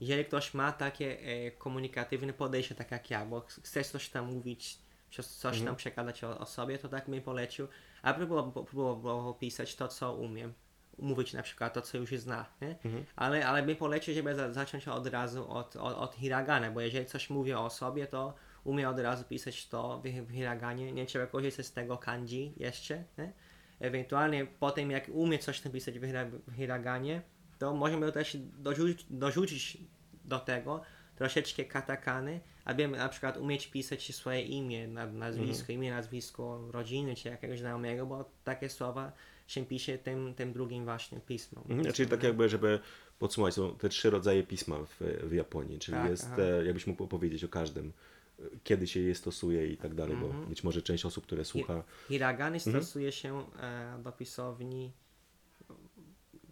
Jeżeli 0.00 0.24
ktoś 0.24 0.54
ma 0.54 0.72
takie 0.72 1.20
e, 1.20 1.50
komunikatywne 1.50 2.32
podejście, 2.32 2.74
tak 2.74 2.90
jak 2.90 3.10
ja, 3.10 3.26
bo 3.26 3.40
ch- 3.40 3.60
chcesz 3.62 3.86
coś 3.86 4.08
tam 4.08 4.32
mówić, 4.34 4.78
coś, 5.10 5.26
coś 5.26 5.60
tam 5.62 5.76
przekazać 5.76 6.24
o, 6.24 6.38
o 6.38 6.46
sobie, 6.46 6.78
to 6.78 6.88
tak 6.88 7.10
bym 7.10 7.20
polecił, 7.22 7.68
a 8.02 8.14
próbował, 8.14 8.64
próbował 8.64 9.34
pisać 9.34 9.76
to, 9.76 9.88
co 9.88 10.14
umiem. 10.16 10.52
Mówić 10.98 11.32
na 11.32 11.42
przykład 11.42 11.74
to, 11.74 11.82
co 11.82 11.98
już 11.98 12.10
zna, 12.10 12.46
nie? 12.62 12.76
Ale, 13.16 13.46
ale 13.46 13.62
bym 13.62 13.76
polecił, 13.76 14.14
żeby 14.14 14.34
za, 14.34 14.52
zacząć 14.52 14.88
od 14.88 15.06
razu 15.06 15.50
od, 15.50 15.76
od, 15.76 15.96
od 15.96 16.14
hiragany, 16.14 16.70
bo 16.70 16.80
jeżeli 16.80 17.06
coś 17.06 17.30
mówię 17.30 17.58
o 17.58 17.70
sobie, 17.70 18.06
to 18.06 18.34
umiem 18.64 18.90
od 18.90 18.98
razu 18.98 19.24
pisać 19.24 19.68
to 19.68 20.02
w, 20.04 20.26
w 20.26 20.32
hiraganie, 20.32 20.92
nie 20.92 21.06
trzeba 21.06 21.26
korzystać 21.26 21.66
z 21.66 21.72
tego 21.72 21.98
kanji 21.98 22.54
jeszcze, 22.56 23.04
nie? 23.18 23.32
Ewentualnie 23.80 24.46
potem 24.46 24.90
jak 24.90 25.08
umie 25.08 25.38
coś 25.38 25.64
napisać 25.64 25.98
w, 25.98 26.06
hira, 26.06 26.24
w 26.48 26.56
hiraganie, 26.56 27.22
to 27.58 27.74
możemy 27.74 28.12
też 28.12 28.36
dorzucić, 28.36 29.06
dorzucić 29.10 29.78
do 30.24 30.38
tego 30.38 30.80
troszeczkę 31.16 31.64
katakany, 31.64 32.40
aby 32.64 32.88
na 32.88 33.08
przykład 33.08 33.36
umieć 33.36 33.66
pisać 33.66 34.14
swoje 34.14 34.42
imię, 34.42 34.88
na- 34.88 35.06
nazwisko, 35.06 35.72
imię, 35.72 35.90
nazwisko 35.90 36.68
rodziny 36.70 37.14
czy 37.16 37.28
jakiegoś 37.28 37.58
znajomego, 37.60 38.06
bo 38.06 38.30
takie 38.44 38.68
słowa 38.68 39.12
się 39.46 39.64
pisze 39.66 39.98
tym, 39.98 40.34
tym 40.34 40.52
drugim 40.52 40.84
właśnie 40.84 41.20
pismem. 41.20 41.64
Mhm, 41.68 41.92
Czyli 41.94 42.10
tak 42.10 42.22
jakby, 42.22 42.48
żeby 42.48 42.80
podsumować, 43.18 43.54
są 43.54 43.76
te 43.76 43.88
trzy 43.88 44.10
rodzaje 44.10 44.42
pisma 44.42 44.76
w, 44.78 45.00
w 45.28 45.32
Japonii, 45.32 45.78
czyli 45.78 45.96
Tak, 45.98 46.10
jest, 46.10 46.24
aha. 46.32 46.42
e, 46.42 46.64
jakbyś 46.64 46.86
mógł 46.86 47.04
opowiedzieć 47.04 47.44
o 47.44 47.48
każdym, 47.48 47.92
e, 48.40 48.42
kiedy 48.64 48.86
się 48.86 49.00
je 49.00 49.14
stosuje 49.14 49.66
i 49.66 49.76
tak 49.76 49.94
dalej, 49.94 50.14
Mhm. 50.14 50.42
bo 50.42 50.46
być 50.48 50.64
może 50.64 50.82
część 50.82 51.04
osób, 51.04 51.24
które 51.26 51.44
słucha, 51.44 51.82
Hiragany 52.08 52.60
stosuje 52.60 53.12
się 53.12 53.44
e, 53.60 53.98
do 54.02 54.12
pisowni 54.12 54.92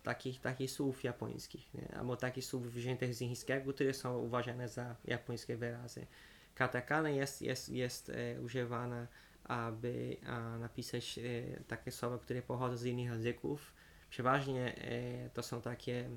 takich, 0.03 0.41
takich 0.41 0.71
słów 0.71 1.05
japońskich, 1.05 1.75
nie? 1.75 1.95
albo 1.97 2.17
takich 2.17 2.45
słów 2.45 2.73
wziętych 2.73 3.15
z 3.15 3.19
chińskiego, 3.19 3.73
które 3.73 3.95
są 3.95 4.19
uważane 4.19 4.69
za 4.69 4.97
japońskie 5.05 5.57
wyrazy. 5.57 6.07
Katakana 6.55 7.11
jest, 7.11 7.43
jest, 7.43 7.69
jest 7.69 8.11
e, 8.11 8.41
używana, 8.41 9.07
aby 9.45 10.17
a, 10.27 10.59
napisać 10.59 11.19
e, 11.19 11.23
takie 11.65 11.91
słowa, 11.91 12.19
które 12.19 12.43
pochodzą 12.43 12.77
z 12.77 12.85
innych 12.85 13.07
języków. 13.07 13.75
Przeważnie 14.11 14.77
e, 14.77 15.31
to 15.31 15.43
są 15.43 15.63
takie, 15.63 16.11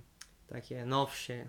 takie 0.47 0.85
nowsze 0.85 1.45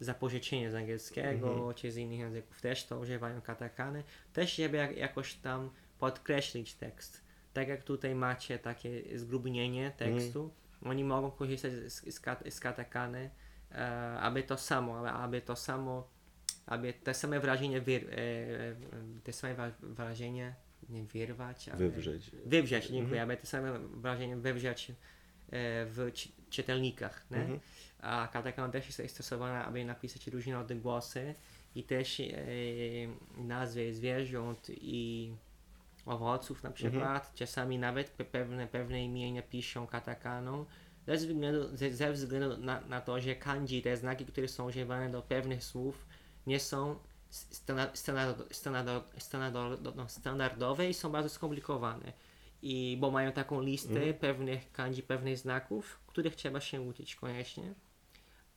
zapożyczenie 0.00 0.70
z 0.70 0.74
angielskiego 0.74 1.74
czy 1.74 1.92
z 1.92 1.96
innych 1.96 2.18
języków. 2.18 2.60
Też 2.60 2.86
to 2.86 2.98
używają 2.98 3.40
katakany. 3.40 4.04
Też 4.32 4.56
żeby 4.56 4.76
jak, 4.76 4.96
jakoś 4.96 5.34
tam 5.34 5.70
podkreślić 5.98 6.74
tekst. 6.74 7.24
Tak 7.52 7.68
jak 7.68 7.82
tutaj 7.82 8.14
macie 8.14 8.58
takie 8.58 9.18
zgrubnienie 9.18 9.92
tekstu, 9.96 10.50
oni 10.84 11.04
mogą 11.04 11.30
korzystać 11.30 11.72
z, 11.72 12.14
z, 12.14 12.20
kat- 12.20 12.50
z 12.50 12.60
katakany, 12.60 13.30
e, 13.72 13.76
aby 14.20 14.42
to 14.42 14.56
samo, 14.56 14.98
aby, 14.98 15.10
aby 15.10 15.40
to 15.40 15.56
samo, 15.56 16.08
aby 16.66 16.92
te 16.92 17.14
same 17.14 17.40
wrażenie, 17.40 17.80
wyr, 17.80 18.04
e, 18.10 18.16
e, 18.16 18.74
te 19.24 19.32
same 19.32 19.72
wrażenie, 19.82 20.54
nie 20.88 21.04
wyrwać, 21.04 21.68
ale 21.68 21.78
wywrzeć. 21.78 22.30
wywrzeć, 22.46 22.86
dziękuję, 22.86 23.22
aby 23.22 23.36
te 23.36 23.46
same 23.46 23.78
wrażenie 23.78 24.36
wywrzeć 24.36 24.90
e, 24.90 24.94
w 25.86 26.10
czytelnikach. 26.50 27.26
Mhm. 27.30 27.60
A 28.00 28.28
katakana 28.32 28.72
też 28.72 28.98
jest 28.98 29.14
stosowana, 29.14 29.64
aby 29.66 29.84
napisać 29.84 30.26
różne 30.26 30.58
odgłosy 30.58 31.34
i 31.74 31.84
też 31.84 32.20
e, 32.20 32.24
nazwy 33.36 33.94
zwierząt 33.94 34.70
i 34.70 35.32
owoców 36.06 36.62
na 36.62 36.70
przykład. 36.70 37.34
Czasami 37.34 37.78
nawet 37.78 38.16
pe- 38.18 38.24
pewne, 38.24 38.66
pewne 38.66 39.04
imienia 39.04 39.42
piszą 39.42 39.86
katakaną. 39.86 40.64
Ze 41.06 41.16
względu, 41.16 41.76
ze, 41.76 41.92
ze 41.92 42.12
względu 42.12 42.56
na, 42.56 42.80
na 42.80 43.00
to, 43.00 43.20
że 43.20 43.34
kanji, 43.34 43.82
te 43.82 43.96
znaki, 43.96 44.26
które 44.26 44.48
są 44.48 44.66
używane 44.66 45.10
do 45.10 45.22
pewnych 45.22 45.64
słów, 45.64 46.06
nie 46.46 46.60
są 46.60 46.98
standard, 47.30 47.98
standard, 47.98 48.54
standard, 48.54 49.22
standard, 49.22 49.80
no, 49.96 50.08
standardowe 50.08 50.88
i 50.88 50.94
są 50.94 51.10
bardzo 51.12 51.28
skomplikowane. 51.28 52.12
I 52.62 52.96
bo 53.00 53.10
mają 53.10 53.32
taką 53.32 53.60
listę 53.60 54.14
pewnych 54.14 54.72
kanji, 54.72 55.02
pewnych 55.02 55.38
znaków, 55.38 56.00
których 56.06 56.36
trzeba 56.36 56.60
się 56.60 56.80
uczyć 56.80 57.16
koniecznie. 57.16 57.74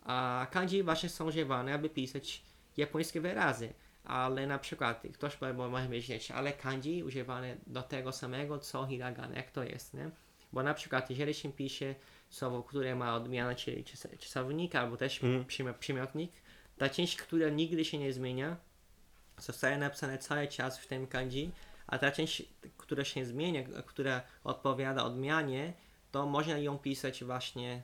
A 0.04 0.48
kanji 0.52 0.84
właśnie 0.84 1.10
są 1.10 1.26
używane, 1.28 1.74
aby 1.74 1.90
pisać 1.90 2.44
japońskie 2.78 3.22
wyrazy. 3.22 3.74
Ale 4.08 4.48
na 4.48 4.60
przykład 4.60 5.04
ktoś 5.14 5.38
może 5.70 5.90
myśleć, 5.90 6.32
ale 6.32 6.54
kanji 6.54 7.04
używane 7.04 7.58
do 7.68 7.82
tego 7.82 8.12
samego 8.12 8.60
co 8.60 8.88
hiragana, 8.88 9.36
jak 9.36 9.52
to 9.52 9.64
jest, 9.64 9.94
nie? 9.94 10.10
Bo 10.54 10.64
na 10.64 10.74
przykład 10.74 11.10
jeżeli 11.10 11.34
się 11.34 11.52
pisze 11.54 11.96
słowo, 12.30 12.64
które 12.64 12.96
ma 12.96 13.16
odmianę, 13.16 13.56
czyli 13.56 13.84
czas- 13.84 14.08
czasownik 14.20 14.76
albo 14.76 14.98
też 14.98 15.20
przymi- 15.48 15.74
przymiotnik, 15.74 16.32
ta 16.78 16.90
część, 16.90 17.18
która 17.18 17.50
nigdy 17.50 17.86
się 17.86 17.98
nie 17.98 18.14
zmienia, 18.14 18.58
zostaje 19.38 19.78
napisane 19.78 20.18
cały 20.18 20.48
czas 20.48 20.80
w 20.80 20.88
tym 20.88 21.08
kanji, 21.08 21.52
a 21.88 21.98
ta 21.98 22.12
część, 22.12 22.44
która 22.78 23.04
się 23.04 23.26
zmienia, 23.26 23.64
która 23.86 24.22
odpowiada 24.44 25.04
odmianie, 25.04 25.74
to 26.12 26.26
można 26.26 26.58
ją 26.58 26.78
pisać 26.78 27.24
właśnie 27.24 27.84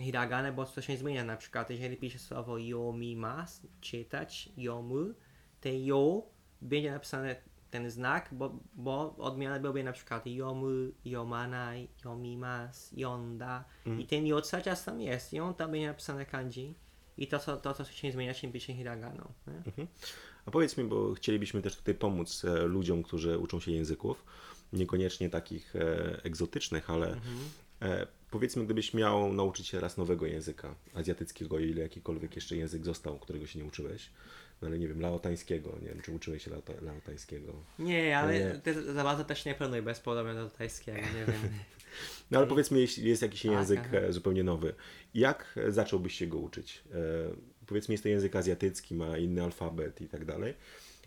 hiragane, 0.00 0.52
bo 0.52 0.64
to 0.64 0.82
się 0.82 0.96
zmienia. 0.96 1.24
Na 1.24 1.36
przykład, 1.36 1.70
jeżeli 1.70 1.96
pisze 1.96 2.18
słowo 2.18 2.58
yomimas, 2.58 3.60
czytać, 3.80 4.48
yomu, 4.56 5.14
te 5.60 5.78
yo 5.78 6.22
będzie 6.60 6.90
napisane 6.90 7.36
ten 7.70 7.90
znak, 7.90 8.28
bo, 8.32 8.58
bo 8.74 9.16
odmiana 9.18 9.60
byłby 9.60 9.84
na 9.84 9.92
przykład 9.92 10.26
yomu, 10.26 10.66
yomanai, 11.04 11.88
yomimas, 12.04 12.92
yonda 12.96 13.64
i 13.98 14.06
ten 14.06 14.26
yo 14.26 14.42
cały 14.42 14.62
czas 14.62 14.84
tam 14.84 15.00
jest 15.00 15.32
i 15.32 15.40
on 15.40 15.54
tam 15.54 15.70
będzie 15.70 15.86
napisane 15.86 16.26
kanji 16.26 16.74
i 17.18 17.26
to, 17.26 17.38
co, 17.38 17.56
to, 17.56 17.74
co 17.74 17.84
się 17.84 18.12
zmienia, 18.12 18.34
się 18.34 18.52
pisze 18.52 18.74
hiraganą. 18.74 19.32
Mhm. 19.46 19.88
A 20.46 20.50
powiedz 20.50 20.76
mi, 20.76 20.84
bo 20.84 21.14
chcielibyśmy 21.14 21.62
też 21.62 21.76
tutaj 21.76 21.94
pomóc 21.94 22.44
e, 22.44 22.62
ludziom, 22.62 23.02
którzy 23.02 23.38
uczą 23.38 23.60
się 23.60 23.72
języków, 23.72 24.24
niekoniecznie 24.72 25.30
takich 25.30 25.76
e, 25.76 26.24
egzotycznych, 26.24 26.90
ale 26.90 27.12
e, 27.12 27.20
powiedzmy, 28.30 28.64
gdybyś 28.64 28.94
miał 28.94 29.32
nauczyć 29.32 29.66
się 29.66 29.80
raz 29.80 29.96
nowego 29.96 30.26
języka 30.26 30.74
azjatyckiego, 30.94 31.58
ile 31.58 31.82
jakikolwiek 31.82 32.34
jeszcze 32.34 32.56
język 32.56 32.84
został, 32.84 33.18
którego 33.18 33.46
się 33.46 33.58
nie 33.58 33.64
uczyłeś, 33.64 34.10
no 34.62 34.68
ale 34.68 34.78
nie 34.78 34.88
wiem, 34.88 35.00
laotańskiego, 35.00 35.78
nie 35.82 35.88
wiem, 35.88 36.00
czy 36.02 36.12
uczyłeś 36.12 36.44
się 36.44 36.50
laota, 36.50 36.72
laotańskiego. 36.82 37.52
Nie, 37.78 38.18
ale 38.18 38.38
Nie. 38.38 38.50
Ty 38.50 38.92
za 38.92 39.04
bardzo 39.04 39.24
też 39.24 39.44
nie 39.44 39.54
planuję 39.54 39.82
bezpodobnie 39.82 40.34
do 40.34 40.50
tajskiego, 40.50 40.98
nie 40.98 41.24
wiem. 41.32 41.40
No 42.30 42.38
ale 42.38 42.46
powiedzmy, 42.46 42.80
jeśli 42.80 43.08
jest 43.08 43.22
jakiś 43.22 43.42
Tak, 43.42 43.50
język 43.50 43.80
aha. 43.84 43.96
e, 43.96 44.12
zupełnie 44.12 44.44
nowy, 44.44 44.74
jak 45.14 45.54
e, 45.56 45.72
zacząłbyś 45.72 46.14
się 46.14 46.26
go 46.26 46.38
uczyć? 46.38 46.82
E, 46.94 47.52
Powiedzmy, 47.66 47.92
jest 47.94 48.02
to 48.02 48.08
język 48.08 48.36
azjatycki, 48.36 48.94
ma 48.94 49.18
inny 49.18 49.42
alfabet 49.42 50.00
i 50.00 50.08
tak 50.08 50.24
dalej. 50.24 50.54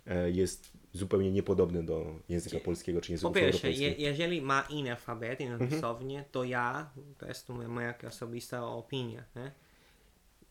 E, 0.08 0.32
Jest 0.32 0.72
zupełnie 0.94 1.32
niepodobny 1.32 1.84
do 1.84 2.06
języka 2.30 2.60
polskiego 2.60 3.02
czy 3.02 3.08
Po 3.08 3.12
języków 3.14 3.34
pierwsze, 3.36 3.72
je, 3.72 3.92
jeżeli 3.92 4.42
ma 4.42 4.62
inny 4.70 4.92
alfabet, 4.92 5.40
inną 5.40 5.54
Mhm. 5.54 5.82
to 6.32 6.44
ja, 6.44 6.90
to 7.18 7.28
jest 7.28 7.50
moja, 7.50 7.94
osobista 8.08 8.68
opinia, 8.68 9.24
nie, 9.36 9.52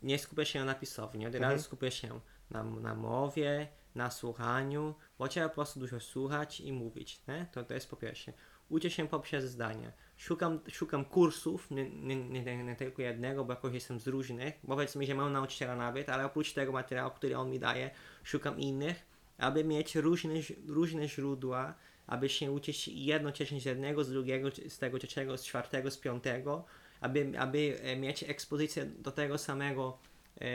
nie 0.02 0.18
skupię 0.18 0.46
się 0.46 0.64
na 0.64 0.74
pisowni, 0.74 1.26
od 1.26 1.34
Mhm. 1.34 1.52
razu 1.52 1.64
skupię 1.64 1.90
się 1.90 2.20
na, 2.50 2.64
na 2.64 2.94
mowie, 2.94 3.68
na 3.94 4.10
słuchaniu, 4.10 4.94
bo 5.18 5.28
trzeba 5.28 5.48
po 5.48 5.54
prostu 5.54 5.80
dużo 5.80 6.00
słuchać 6.00 6.60
i 6.60 6.72
mówić, 6.72 7.20
nie? 7.28 7.46
To, 7.52 7.64
to 7.64 7.74
jest 7.74 7.90
po 7.90 7.96
pierwsze. 7.96 8.32
Uczę 8.68 8.90
się 8.90 9.08
poprzez 9.08 9.44
zdania. 9.44 9.92
Szukam, 10.16 10.60
szukam 10.70 11.04
kursów, 11.04 11.70
nie, 11.70 11.90
nie, 11.90 12.16
nie, 12.16 12.64
nie 12.64 12.76
tylko 12.76 13.02
jednego, 13.02 13.44
bo 13.44 13.52
jakoś 13.52 13.74
jestem 13.74 14.00
z 14.00 14.06
różnych, 14.06 14.54
powiedzmy, 14.66 15.06
że 15.06 15.14
mam 15.14 15.32
nauczyciela 15.32 15.76
nawet, 15.76 16.08
ale 16.08 16.24
oprócz 16.24 16.52
tego 16.52 16.72
materiału, 16.72 17.10
który 17.10 17.36
on 17.36 17.50
mi 17.50 17.58
daje, 17.58 17.90
szukam 18.22 18.60
innych, 18.60 19.13
aby 19.38 19.64
mieć 19.64 19.94
różne, 19.94 20.34
różne 20.66 21.08
źródła, 21.08 21.74
aby 22.06 22.28
się 22.28 22.52
uczyć 22.52 22.88
jednocześnie 22.88 23.60
z 23.60 23.64
jednego, 23.64 24.04
z 24.04 24.10
drugiego, 24.10 24.48
z 24.68 24.78
tego 24.78 24.98
trzeciego, 24.98 25.38
z 25.38 25.44
czwartego, 25.44 25.90
z 25.90 25.98
piątego, 25.98 26.64
aby, 27.00 27.32
aby 27.38 27.78
e, 27.82 27.96
mieć 27.96 28.22
ekspozycję 28.22 28.84
do 28.84 29.10
tego 29.10 29.38
samego 29.38 29.98
e, 30.40 30.46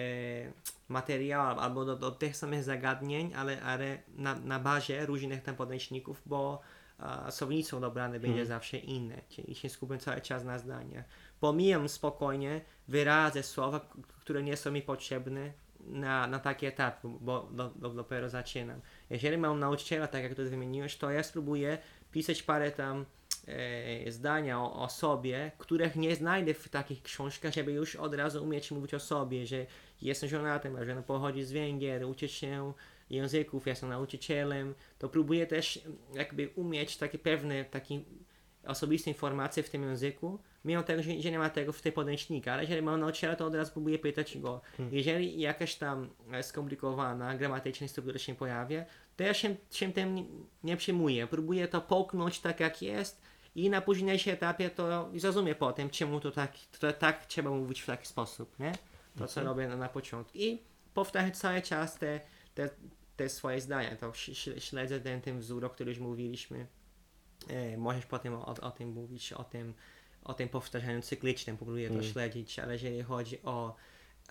materiału 0.89 1.59
albo 1.59 1.85
do, 1.85 1.95
do 1.95 2.11
tych 2.11 2.37
samych 2.37 2.63
zagadnień, 2.63 3.33
ale, 3.33 3.61
ale 3.61 3.97
na, 4.17 4.35
na 4.35 4.59
bazie 4.59 5.05
różnych 5.05 5.43
tam 5.43 5.55
podręczników, 5.55 6.21
bo 6.25 6.61
a, 6.97 7.31
słownictwo 7.31 7.79
dobrane 7.79 8.19
będzie 8.19 8.45
zawsze 8.45 8.77
inne, 8.77 9.21
czyli 9.29 9.55
się 9.55 9.69
skupiam 9.69 9.99
cały 9.99 10.21
czas 10.21 10.43
na 10.43 10.59
zdaniach. 10.59 11.05
Pomijam 11.39 11.89
spokojnie 11.89 12.61
wyrazy, 12.87 13.43
słowa, 13.43 13.89
które 14.19 14.43
nie 14.43 14.57
są 14.57 14.71
mi 14.71 14.81
potrzebne 14.81 15.51
na, 15.89 16.27
na 16.27 16.39
taki 16.39 16.65
etap, 16.65 16.99
bo 17.03 17.49
do, 17.51 17.69
do, 17.69 17.89
dopiero 17.89 18.29
zaczynam. 18.29 18.81
Jeżeli 19.09 19.37
mam 19.37 19.59
nauczyciela, 19.59 20.07
tak 20.07 20.23
jak 20.23 20.35
to 20.35 20.43
wymieniłeś, 20.43 20.97
to 20.97 21.11
ja 21.11 21.23
spróbuję 21.23 21.77
pisać 22.11 22.43
parę 22.43 22.71
tam 22.71 23.05
e, 23.47 24.11
zdania 24.11 24.61
o, 24.61 24.83
o 24.83 24.89
sobie, 24.89 25.51
których 25.57 25.95
nie 25.95 26.15
znajdę 26.15 26.53
w 26.53 26.69
takich 26.69 27.03
książkach, 27.03 27.53
żeby 27.53 27.71
już 27.71 27.95
od 27.95 28.13
razu 28.13 28.43
umieć 28.43 28.71
mówić 28.71 28.93
o 28.93 28.99
sobie, 28.99 29.45
że 29.45 29.65
jestem 30.01 30.29
żonatem, 30.29 30.75
a 30.75 30.85
żona 30.85 31.01
pochodzi 31.01 31.43
z 31.43 31.51
Węgier, 31.51 32.05
uczę 32.05 32.27
się 32.27 32.73
języków, 33.09 33.67
jestem 33.67 33.89
nauczycielem, 33.89 34.75
to 34.99 35.09
próbuję 35.09 35.47
też 35.47 35.79
jakby 36.13 36.49
umieć 36.55 36.97
takie 36.97 37.19
pewne 37.19 37.65
takie 37.65 37.99
osobiste 38.65 39.09
informacje 39.09 39.63
w 39.63 39.69
tym 39.69 39.83
języku, 39.83 40.39
mimo 40.65 40.83
tego, 40.83 41.03
że, 41.03 41.21
że 41.21 41.31
nie 41.31 41.39
ma 41.39 41.49
tego 41.49 41.73
w 41.73 41.81
tej 41.81 41.91
podręcznika, 41.91 42.53
ale 42.53 42.63
jeżeli 42.63 42.81
mam 42.81 42.99
nauczyciela, 42.99 43.35
to 43.35 43.45
od 43.45 43.55
razu 43.55 43.71
próbuję 43.73 43.99
pytać 43.99 44.37
go. 44.37 44.61
Jeżeli 44.91 45.39
jakaś 45.39 45.75
tam 45.75 46.09
e, 46.31 46.43
skomplikowana 46.43 47.35
gramatyczna 47.35 47.87
struktura 47.87 48.19
się 48.19 48.35
pojawia, 48.35 48.85
to 49.15 49.23
ja 49.23 49.33
się, 49.33 49.55
się 49.71 49.93
tym 49.93 50.15
nie, 50.15 50.25
nie 50.63 50.77
przejmuję. 50.77 51.27
Próbuję 51.27 51.67
to 51.67 51.81
połknąć 51.81 52.39
tak 52.39 52.59
jak 52.59 52.81
jest 52.81 53.21
i 53.55 53.69
na 53.69 53.81
późniejszym 53.81 54.33
etapie 54.33 54.69
to 54.69 55.09
zrozumiem 55.15 55.55
potem, 55.55 55.89
czemu 55.89 56.19
to 56.19 56.31
tak, 56.31 56.53
to 56.79 56.93
tak 56.93 57.25
trzeba 57.25 57.49
mówić 57.49 57.81
w 57.81 57.85
taki 57.85 58.07
sposób, 58.07 58.59
nie? 58.59 58.71
To 59.17 59.27
co 59.27 59.43
robię 59.43 59.67
na, 59.67 59.77
na 59.77 59.89
początku. 59.89 60.37
I 60.37 60.61
powtarzać 60.93 61.37
cały 61.37 61.61
czas 61.61 61.97
te, 61.97 62.21
te, 62.55 62.69
te 63.15 63.29
swoje 63.29 63.61
zdania, 63.61 63.95
to 63.95 64.13
śledzę 64.57 64.99
ten, 64.99 65.21
ten 65.21 65.39
wzór, 65.39 65.65
o 65.65 65.69
którym 65.69 65.89
już 65.89 65.99
mówiliśmy. 65.99 66.67
E, 67.47 67.77
możesz 67.77 68.05
potem 68.05 68.33
o, 68.33 68.45
o 68.45 68.71
tym 68.71 68.89
mówić, 68.89 69.33
o 69.33 69.43
tym, 69.43 69.73
o 70.23 70.33
tym 70.33 70.49
powtarzaniu 70.49 71.01
cyklicznym, 71.01 71.57
próbuję 71.57 71.89
to 71.89 72.03
śledzić, 72.03 72.59
ale 72.59 72.73
jeżeli 72.73 73.03
chodzi 73.03 73.41
o, 73.43 73.75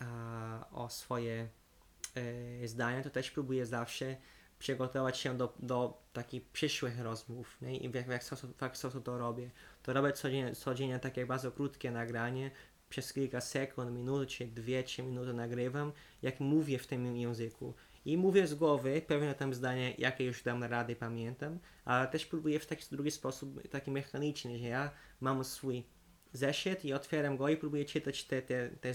a, 0.01 0.67
o 0.73 0.91
swoje 0.91 1.49
e, 2.63 2.69
zdania, 2.69 3.03
to 3.03 3.11
też 3.11 3.31
próbuję 3.31 3.67
zawsze 3.67 4.17
przygotować 4.59 5.19
się 5.19 5.37
do, 5.37 5.55
do 5.59 6.03
takich 6.13 6.45
przyszłych 6.45 7.01
rozmów 7.01 7.57
nie? 7.63 7.77
i 7.77 7.89
w 7.89 7.95
jak, 7.95 8.07
w 8.07 8.11
jak 8.11 8.25
sposób, 8.25 8.57
w 8.57 8.63
jak 8.63 8.77
sposób 8.77 9.05
to 9.05 9.19
robię. 9.19 9.51
To 9.83 9.93
robię 9.93 10.13
codziennie, 10.13 10.55
codziennie 10.55 10.99
takie 10.99 11.27
bardzo 11.27 11.53
krótkie 11.53 11.91
nagranie, 11.91 12.51
przez 12.89 13.13
kilka 13.13 13.41
sekund, 13.41 13.91
minut, 13.91 14.29
czy 14.29 14.47
dwie, 14.47 14.83
trzy 14.83 15.03
minuty 15.03 15.33
nagrywam, 15.33 15.93
jak 16.23 16.41
mówię 16.41 16.79
w 16.79 16.87
tym 16.87 17.17
języku. 17.17 17.75
I 18.09 18.17
mówię 18.17 18.47
z 18.47 18.55
głowy 18.55 19.03
pewne 19.07 19.35
tam 19.35 19.55
zdania, 19.55 19.91
jakie 19.99 20.25
już 20.25 20.43
dam 20.43 20.65
rady, 20.65 20.97
pamiętam, 20.97 21.59
ale 21.85 22.09
też 22.09 22.27
próbuję 22.27 22.61
w 22.61 22.67
taki 22.67 22.85
drugi 22.91 23.11
sposób, 23.11 23.69
taki 23.69 23.91
mechaniczny, 23.91 24.59
że 24.59 24.65
ja 24.65 24.91
mam 25.21 25.45
swój 25.45 25.85
zeszyt 26.33 26.85
i 26.85 26.93
otwieram 26.93 27.37
go 27.37 27.49
i 27.49 27.57
próbuję 27.57 27.85
czytać 27.85 28.25
te, 28.25 28.43
te, 28.43 28.71
te 28.71 28.93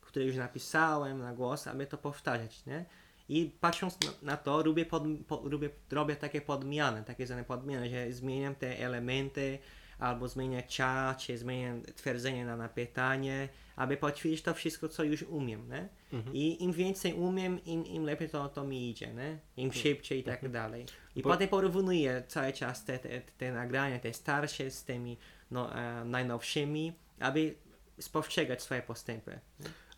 które 0.00 0.24
już 0.24 0.36
napisałem 0.36 1.18
na 1.18 1.32
głos, 1.32 1.66
aby 1.66 1.86
to 1.86 1.98
powtarzać, 1.98 2.66
nie? 2.66 2.84
I 3.28 3.56
patrząc 3.60 3.98
na, 4.22 4.36
to, 4.36 4.62
robię, 4.62 4.86
pod, 4.86 5.02
po, 5.28 5.42
robię, 5.44 5.70
robię 5.90 6.16
takie 6.16 6.40
podmiany, 6.40 7.04
takie 7.04 7.26
zwane 7.26 7.44
podmiany, 7.44 7.90
że 7.90 8.12
zmieniam 8.12 8.54
te 8.54 8.78
elementy, 8.78 9.58
albo 9.98 10.28
zmieniam 10.28 10.62
czas, 10.68 11.16
czy 11.22 11.38
zmieniam 11.38 11.82
twierdzenie 11.82 12.44
na, 12.44 12.56
na 12.56 12.68
pytanie, 12.68 13.48
aby 13.76 13.96
potwierdzić 13.96 14.42
to 14.42 14.54
wszystko, 14.54 14.88
co 14.88 15.04
już 15.04 15.22
umiem, 15.22 15.68
nie? 15.68 15.88
I 16.32 16.64
im 16.64 16.72
więcej 16.72 17.12
umiem, 17.12 17.64
im, 17.64 17.86
im 17.86 18.04
lepiej 18.04 18.28
to, 18.28 18.48
to 18.48 18.64
mi 18.64 18.90
idzie, 18.90 19.14
nie? 19.14 19.38
Im 19.56 19.72
szybciej 19.72 20.20
i 20.20 20.22
tak 20.24 20.48
dalej. 20.48 20.86
I 21.16 21.22
Bo- 21.22 21.30
potem 21.30 21.48
porównuję 21.48 22.22
cały 22.28 22.52
czas 22.52 22.84
te, 22.84 22.98
te, 22.98 23.20
te 23.20 23.52
nagrania, 23.52 23.98
te 23.98 24.12
starsze 24.12 24.70
z 24.70 24.84
tymi 24.84 25.16
no, 25.50 25.76
e, 25.76 26.04
najnowszymi, 26.04 26.92
aby 27.20 27.54
spostrzegać 28.00 28.62
swoje 28.62 28.82
postępy. 28.82 29.38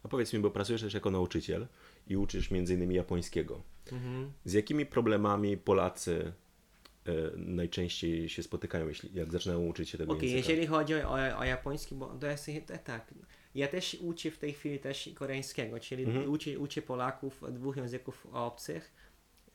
A 0.02 0.08
powiedz 0.08 0.32
mi, 0.32 0.38
bo 0.38 0.50
pracujesz 0.50 0.82
też 0.82 0.94
jako 0.94 1.10
nauczyciel 1.10 1.66
i 2.06 2.16
uczysz 2.16 2.50
między 2.50 2.74
innymi 2.74 2.94
japońskiego. 2.94 3.62
Mhm. 3.92 4.32
Z 4.44 4.52
jakimi 4.52 4.86
problemami 4.86 5.56
Polacy 5.56 6.32
najczęściej 7.36 8.28
się 8.28 8.42
spotykają, 8.42 8.88
jeśli, 8.88 9.14
jak 9.14 9.32
zaczynają 9.32 9.66
uczyć 9.66 9.88
się 9.90 9.98
tego 9.98 10.12
Okej, 10.12 10.30
języka? 10.30 10.50
jeżeli 10.52 10.66
chodzi 10.66 10.94
o, 10.94 11.10
o, 11.10 11.38
o 11.38 11.44
japoński, 11.44 11.94
bo 11.94 12.06
to 12.06 12.26
jest 12.26 12.50
to, 12.66 12.78
tak. 12.84 13.14
Ja 13.54 13.68
też 13.68 13.96
uczę 14.00 14.30
w 14.30 14.38
tej 14.38 14.52
chwili 14.52 14.78
też 14.78 15.10
koreańskiego, 15.14 15.80
czyli 15.80 16.04
Mhm. 16.04 16.30
uczę, 16.30 16.58
uczę 16.58 16.82
Polaków 16.82 17.42
dwóch 17.52 17.76
języków 17.76 18.26
obcych, 18.32 18.92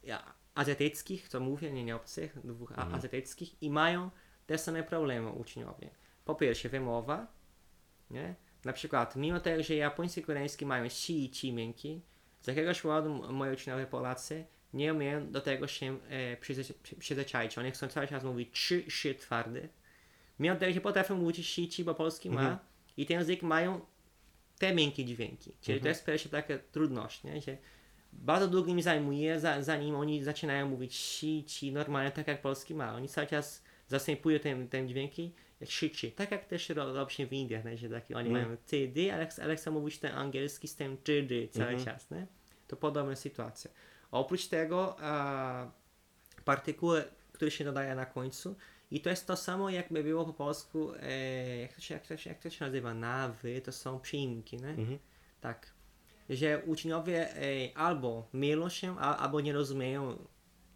ja, 0.03 0.33
azjatyckich, 0.55 1.27
co 1.29 1.39
mówię, 1.39 1.71
nie, 1.71 1.83
nie 1.83 1.95
obcych, 1.95 2.37
dwóch 2.43 2.71
Mhm. 2.71 2.95
azjatyckich 2.95 3.61
i 3.63 3.69
mają 3.69 4.09
te 4.45 4.57
same 4.57 4.83
problemy 4.83 5.29
uczniowie. 5.29 5.89
Po 6.25 6.35
pierwsze 6.35 6.69
wymowa, 6.69 7.27
nie? 8.09 8.35
Na 8.65 8.73
przykład, 8.73 9.15
mimo 9.15 9.39
tego, 9.39 9.63
że 9.63 9.75
japoński 9.75 10.21
i 10.21 10.23
koreański 10.23 10.65
mają 10.65 10.89
si 10.89 11.25
i 11.25 11.29
ci 11.31 11.53
miękki, 11.53 12.01
z 12.41 12.47
jakiegoś 12.47 12.81
powodu 12.81 13.33
moi 13.33 13.53
uczniowie 13.53 13.85
Polacy 13.85 14.45
nie 14.73 14.93
umieją 14.93 15.31
do 15.31 15.41
tego 15.41 15.67
się 15.67 15.97
e, 16.09 16.37
przyzwyczaić. 16.99 17.57
Oni 17.57 17.71
chcą 17.71 17.87
cały 17.87 18.07
czas 18.07 18.23
mówić 18.23 18.49
trzy, 18.51 18.83
trzy 18.83 19.15
twardy. 19.15 19.69
Mimo 20.39 20.55
tego, 20.55 20.73
że 20.73 20.81
potrafią 20.81 21.15
mówić 21.17 21.47
si, 21.49 21.69
ci, 21.69 21.83
bo 21.83 21.95
polski 21.95 22.29
ma 22.29 22.59
i 22.97 23.05
ten 23.05 23.17
język 23.17 23.41
mają 23.41 23.81
te 24.59 24.75
miękkie 24.75 25.05
dźwięki. 25.05 25.51
Czyli 25.61 25.81
to 25.81 25.87
jest 25.87 26.05
pierwsza 26.05 26.29
taka 26.29 26.53
trudność, 26.71 27.23
nie? 27.23 27.41
Że 27.41 27.57
bardzo 28.13 28.47
długo 28.47 28.73
mi 28.73 28.81
zajmuje, 28.81 29.39
za, 29.39 29.63
zanim 29.63 29.95
oni 29.95 30.23
zaczynają 30.23 30.69
mówić 30.69 30.95
si, 30.99 31.43
ci, 31.43 31.71
normalnie 31.71 32.11
tak 32.11 32.27
jak 32.27 32.41
polski 32.41 32.75
ma. 32.75 32.95
Oni 32.95 33.07
cały 33.07 33.27
czas 33.27 33.63
zastępują 33.87 34.39
te, 34.39 34.67
te 34.67 34.87
dźwięki 34.87 35.31
jak 35.61 35.69
krzyczy. 35.69 36.11
Tak 36.11 36.31
jak 36.31 36.45
też 36.45 36.69
ro- 36.69 36.93
robi 36.93 37.13
się 37.13 37.25
w 37.25 37.33
Indiach, 37.33 37.65
nie? 37.65 37.77
że 37.77 37.89
taki, 37.89 38.13
oni 38.13 38.29
mają 38.29 38.57
ty, 38.67 38.87
dy, 38.87 39.13
ale, 39.13 39.27
ale 39.43 39.55
chcą 39.55 39.71
mówić 39.71 39.99
ten 39.99 40.15
angielski 40.15 40.67
z 40.67 40.75
tym 40.75 40.97
czy, 41.03 41.23
dy 41.23 41.47
cały 41.47 41.71
czas. 41.85 42.11
Nie? 42.11 42.27
To 42.67 42.75
podobna 42.75 43.15
sytuacja. 43.15 43.71
Oprócz 44.11 44.47
tego 44.47 44.95
a, 44.99 45.71
partykuły, 46.45 47.03
które 47.33 47.51
się 47.51 47.63
dodaje 47.63 47.95
na 47.95 48.05
końcu, 48.05 48.55
I 48.91 49.01
to 49.01 49.09
jest 49.09 49.27
to 49.27 49.37
samo, 49.37 49.69
jakby 49.69 50.03
było 50.03 50.25
po 50.25 50.33
polsku, 50.33 50.93
e, 50.99 51.57
jak, 51.57 51.73
to 51.73 51.81
się, 51.81 51.93
jak, 51.93 52.07
to 52.07 52.17
się, 52.17 52.29
jak 52.29 52.39
to 52.39 52.49
się 52.49 52.65
nazywa, 52.65 52.93
nawy, 52.93 53.61
to 53.61 53.71
są 53.71 53.99
przyimki, 53.99 54.57
nie? 54.57 54.69
Mhm. 54.69 54.99
Tak. 55.41 55.73
Że 56.29 56.63
uczniowie 56.65 57.35
e, 57.35 57.77
albo 57.77 58.27
mylą 58.33 58.69
się, 58.69 58.99
a, 58.99 59.17
albo 59.17 59.41
nie 59.41 59.53
rozumieją, 59.53 60.17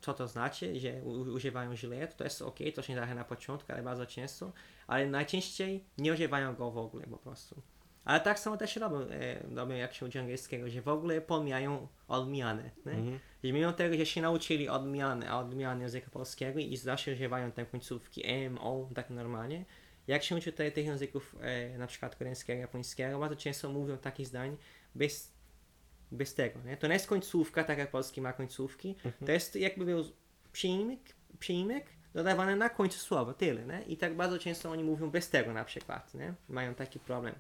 co 0.02 0.14
to 0.14 0.28
znaczy, 0.28 0.80
że 0.80 1.04
używają 1.04 1.76
źle, 1.76 2.08
to 2.08 2.24
jest 2.24 2.42
ok, 2.42 2.60
to 2.76 2.82
się 2.82 2.96
daje 2.96 3.16
na 3.16 3.24
początku, 3.24 3.72
ale 3.74 3.84
bardzo 3.84 4.06
często, 4.06 4.52
ale 4.88 5.08
najczęściej 5.08 5.84
nie 5.98 6.14
używają 6.14 6.56
go 6.56 6.72
w 6.72 6.78
ogóle 6.78 7.08
po 7.08 7.18
prostu. 7.18 7.62
Ale 8.06 8.20
tak 8.20 8.40
samo 8.40 8.58
też 8.58 8.76
robią, 8.76 9.02
e, 9.02 9.40
robią 9.56 9.76
jak 9.76 9.94
się 9.94 10.06
uczy 10.06 10.20
angielskiego, 10.20 10.70
że 10.70 10.82
w 10.82 10.88
ogóle 10.88 11.22
pomijają 11.22 11.88
odmiany. 12.08 12.72
Mhm. 12.86 13.20
Mimo 13.44 13.74
tego, 13.74 13.98
że 13.98 14.06
się 14.06 14.22
nauczyli 14.22 14.70
odmiany, 14.70 15.30
a 15.30 15.40
odmiany 15.40 15.82
języka 15.82 16.10
polskiego 16.12 16.60
i 16.60 16.78
zawsze 16.78 17.12
używają 17.12 17.52
te 17.52 17.66
końcówki 17.66 18.22
M, 18.26 18.58
O, 18.58 18.90
tak 18.96 19.10
normalnie, 19.10 19.66
jak 20.08 20.24
się 20.24 20.36
uczy 20.36 20.52
te, 20.52 20.72
tych 20.72 20.86
języków, 20.86 21.36
e, 21.42 21.78
na 21.78 21.88
przykład 21.88 22.16
koreańskiego, 22.16 22.60
japońskiego, 22.60 23.20
bardzo 23.20 23.36
często 23.36 23.70
mówią 23.70 23.98
takich 23.98 24.28
zdań 24.28 24.58
bez, 24.96 25.34
bez 26.12 26.36
tego. 26.36 26.60
Nie? 26.66 26.78
To 26.78 26.88
nie 26.88 26.94
jest 26.94 27.08
końcówka, 27.08 27.64
tak 27.64 27.78
jak 27.78 27.92
polski 27.92 28.22
ma 28.22 28.34
końcówki, 28.34 28.96
to 29.26 29.32
jest 29.32 29.56
jakby 29.56 29.86
był 29.86 30.04
przyimek, 30.52 31.00
przyimek 31.40 31.86
dodawany 32.14 32.56
na 32.56 32.70
końcu 32.70 33.00
słowa, 33.00 33.34
tyle. 33.34 33.66
Nie? 33.66 33.82
I 33.82 33.98
tak 33.98 34.16
bardzo 34.16 34.40
często 34.40 34.72
oni 34.72 34.84
mówią 34.84 35.10
bez 35.10 35.30
tego 35.30 35.54
na 35.54 35.66
przykład. 35.66 36.14
Nie? 36.14 36.34
Mają 36.50 36.76
taki 36.76 37.00
problem. 37.00 37.36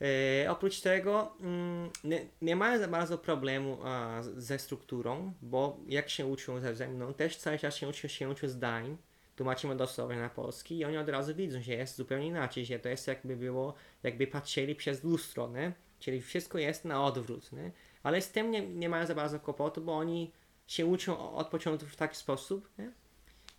E, 0.00 0.50
oprócz 0.50 0.80
tego 0.80 1.32
mm, 1.40 1.90
nie, 2.04 2.26
nie 2.42 2.56
mają 2.56 2.78
za 2.78 2.88
bardzo 2.88 3.18
problemu 3.18 3.78
a, 3.84 4.22
ze 4.22 4.58
strukturą, 4.58 5.32
bo 5.42 5.76
jak 5.88 6.10
się 6.10 6.26
uczą 6.26 6.74
ze 6.74 6.88
mną, 6.88 7.14
też 7.14 7.36
cały 7.36 7.58
czas 7.58 7.76
się 7.76 7.88
uczą, 7.88 8.08
się 8.08 8.28
uczą 8.28 8.48
zdań, 8.48 8.96
tłumaczymy 9.36 9.76
dosłownie 9.76 10.16
na 10.16 10.28
polski 10.28 10.78
i 10.78 10.84
oni 10.84 10.98
od 10.98 11.08
razu 11.08 11.34
widzą, 11.34 11.62
że 11.62 11.72
jest 11.72 11.96
zupełnie 11.96 12.26
inaczej, 12.26 12.64
że 12.66 12.78
to 12.78 12.88
jest 12.88 13.06
jakby 13.06 13.36
było, 13.36 13.74
jakby 14.02 14.26
patrzyli 14.26 14.74
przez 14.74 15.04
lustro, 15.04 15.48
nie? 15.48 15.72
czyli 15.98 16.20
wszystko 16.20 16.58
jest 16.58 16.84
na 16.84 17.04
odwrót, 17.04 17.52
nie? 17.52 17.72
ale 18.02 18.20
z 18.20 18.30
tym 18.30 18.50
nie, 18.50 18.68
nie 18.68 18.88
mają 18.88 19.06
za 19.06 19.14
bardzo 19.14 19.40
kłopotu, 19.40 19.80
bo 19.80 19.96
oni 19.96 20.32
się 20.66 20.86
uczą 20.86 21.34
od 21.34 21.48
początku 21.48 21.86
w 21.88 21.96
taki 21.96 22.16
sposób, 22.16 22.68
nie? 22.78 22.92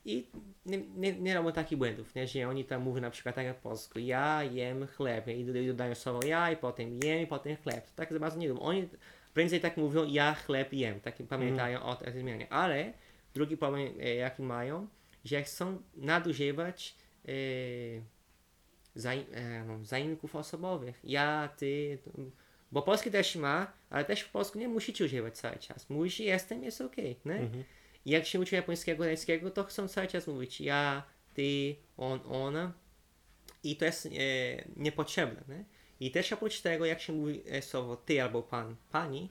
I 0.05 0.27
nie, 0.65 0.77
nie, 0.77 1.13
nie 1.13 1.33
robią 1.33 1.51
takich 1.51 1.77
błędów, 1.77 2.15
nie? 2.15 2.27
że 2.27 2.47
oni 2.47 2.65
tam 2.65 2.81
mówią 2.81 3.01
na 3.01 3.09
przykład 3.11 3.35
tak 3.35 3.45
jak 3.45 3.55
po 3.55 3.69
polsku, 3.69 3.99
ja 3.99 4.43
jem 4.43 4.87
chleb 4.87 5.27
i 5.27 5.45
dodają- 5.45 5.95
słowo 5.95 6.19
ja 6.25 6.51
i 6.51 6.57
potem 6.57 6.99
jem 7.03 7.21
i 7.21 7.27
potem 7.27 7.57
chleb. 7.57 7.85
To 7.85 7.91
tak 7.95 8.13
za 8.13 8.19
bardzo 8.19 8.37
nie 8.39 8.49
robią. 8.49 8.61
Oni 8.61 8.89
prędzej 9.33 9.59
tak 9.59 9.77
mówią, 9.77 10.05
ja 10.07 10.33
chleb 10.33 10.73
jem, 10.73 10.99
tak 10.99 11.15
pamiętają 11.29 11.83
o 11.83 11.95
tej 11.95 12.13
zmianie. 12.19 12.53
Ale 12.53 12.93
drugi 13.33 13.57
problem 13.57 13.89
e, 13.99 14.15
jaki 14.15 14.41
mają, 14.41 14.87
że 15.25 15.43
chcą 15.43 15.81
nadużywać 15.95 16.95
e, 17.27 17.31
zaim, 18.95 19.25
e, 19.33 19.63
no, 19.65 19.85
zaimków 19.85 20.35
osobowych. 20.35 20.99
Ja, 21.03 21.49
ty, 21.57 21.97
to- 22.05 22.11
bo 22.71 22.81
polski 22.81 23.11
też 23.11 23.35
ma, 23.35 23.71
ale 23.89 24.05
też 24.05 24.21
w 24.21 24.29
polsku 24.31 24.59
nie 24.59 24.67
musicie 24.67 25.05
używać 25.05 25.37
cały 25.37 25.55
czas. 25.57 25.89
Mówisz 25.89 26.19
jestem, 26.19 26.63
jest 26.63 26.81
okej, 26.81 27.15
nie? 27.25 27.35
I 28.05 28.11
jak 28.11 28.25
się 28.25 28.39
uczy 28.39 28.55
japońskiego, 28.55 28.97
koreańskiego, 28.97 29.51
to 29.51 29.63
chcą 29.63 29.87
cały 29.87 30.07
czas 30.07 30.27
mówić 30.27 30.61
ja, 30.61 31.03
ty, 31.33 31.75
on, 31.97 32.19
ona. 32.29 32.73
I 33.63 33.75
to 33.75 33.85
jest 33.85 34.05
e, 34.05 34.09
niepotrzebne. 34.75 35.55
Nie? 35.55 35.65
I 35.99 36.11
też 36.11 36.33
oprócz 36.33 36.61
tego, 36.61 36.85
jak 36.85 37.01
się 37.01 37.13
mówi 37.13 37.43
e, 37.49 37.61
słowo 37.61 37.95
ty 37.95 38.21
albo 38.21 38.43
pan, 38.43 38.75
pani, 38.91 39.29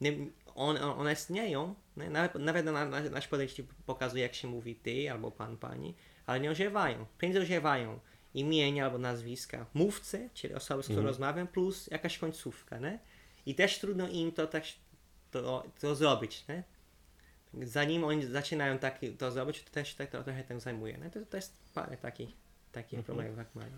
nie, 0.00 0.12
on, 0.54 0.76
one 0.76 1.12
istnieją, 1.12 1.74
nie? 1.96 2.10
nawet, 2.10 2.34
nawet 2.34 2.64
na, 2.64 2.84
na, 2.84 3.00
nasz 3.00 3.28
podejście 3.28 3.64
pokazuje, 3.86 4.22
jak 4.22 4.34
się 4.34 4.48
mówi 4.48 4.74
ty 4.74 5.10
albo 5.10 5.30
pan, 5.30 5.56
pani, 5.56 5.94
ale 6.26 6.40
nie 6.40 6.50
używają. 6.50 7.06
Prędzej 7.18 7.42
używają 7.42 8.00
imienia 8.34 8.84
albo 8.84 8.98
nazwiska 8.98 9.66
mówcy, 9.74 10.30
czyli 10.34 10.54
osoby, 10.54 10.82
z 10.82 10.86
którą 10.86 11.02
rozmawiam, 11.02 11.46
plus 11.46 11.86
jakaś 11.86 12.18
końcówka. 12.18 12.78
Nie? 12.78 12.98
I 13.46 13.54
też 13.54 13.78
trudno 13.78 14.08
im 14.08 14.32
to, 14.32 14.46
tak, 14.46 14.64
to, 15.30 15.64
to 15.80 15.94
zrobić. 15.94 16.44
Nie? 16.48 16.62
Zanim 17.62 18.04
oni 18.04 18.26
zaczynają 18.26 18.78
tak 18.78 18.98
to 19.18 19.30
zrobić, 19.30 19.62
to 19.62 19.70
też 19.70 19.94
tak, 19.94 20.10
to, 20.10 20.24
trochę 20.24 20.44
tak 20.44 20.60
zajmuje. 20.60 20.98
No 20.98 21.10
to, 21.10 21.20
to 21.30 21.36
jest 21.36 21.56
parę 21.74 21.96
takich, 21.96 22.28
takich 22.72 22.98
problemów, 23.04 23.38
jak 23.38 23.54
mają. 23.54 23.70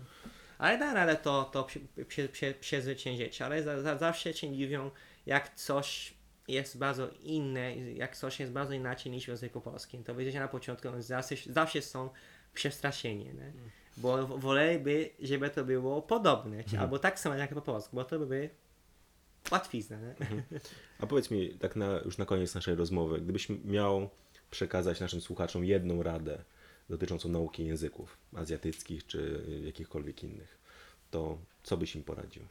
Ale 0.57 0.77
da 0.77 0.93
radę 0.93 1.15
to, 1.15 1.43
to 1.43 1.63
przy, 1.63 1.79
przy, 2.07 2.29
przy, 2.29 2.53
przezwyciężyć, 2.59 3.41
ale 3.41 3.63
za, 3.63 3.81
za, 3.81 3.97
zawsze 3.97 4.33
się 4.33 4.55
dziwią, 4.55 4.91
jak 5.25 5.55
coś 5.55 6.13
jest 6.47 6.77
bardzo 6.77 7.09
inne, 7.19 7.75
jak 7.75 8.15
coś 8.17 8.39
jest 8.39 8.51
bardzo 8.51 8.73
inaczej 8.73 9.11
niż 9.11 9.25
w 9.25 9.27
języku 9.27 9.61
polskim. 9.61 10.03
To 10.03 10.15
widzicie 10.15 10.39
na 10.39 10.47
początku, 10.47 10.87
zawsze, 10.99 11.35
zawsze 11.49 11.81
są 11.81 12.09
przestraszeni, 12.53 13.25
nie? 13.25 13.53
bo 13.97 14.27
w- 14.27 14.39
woleliby, 14.39 15.09
żeby 15.19 15.49
to 15.49 15.63
było 15.63 16.01
podobne, 16.01 16.63
czy, 16.63 16.79
albo 16.79 16.99
tak 16.99 17.19
samo 17.19 17.35
jak 17.35 17.53
po 17.53 17.61
polsku, 17.61 17.95
bo 17.95 18.03
to 18.03 18.19
by 18.19 18.49
łatwizna. 19.51 19.97
Nie? 19.99 20.15
A 20.99 21.07
powiedz 21.07 21.31
mi, 21.31 21.49
tak 21.49 21.75
na, 21.75 21.99
już 22.05 22.17
na 22.17 22.25
koniec 22.25 22.55
naszej 22.55 22.75
rozmowy, 22.75 23.21
gdybyś 23.21 23.47
miał 23.49 24.09
przekazać 24.51 24.99
naszym 24.99 25.21
słuchaczom 25.21 25.65
jedną 25.65 26.03
radę 26.03 26.43
dotyczącą 26.89 27.29
nauki 27.29 27.65
języków 27.65 28.17
azjatyckich 28.35 29.07
czy 29.07 29.43
jakichkolwiek 29.65 30.23
innych, 30.23 30.57
to 31.11 31.37
co 31.63 31.77
byś 31.77 31.95
im 31.95 32.03
poradził? 32.03 32.43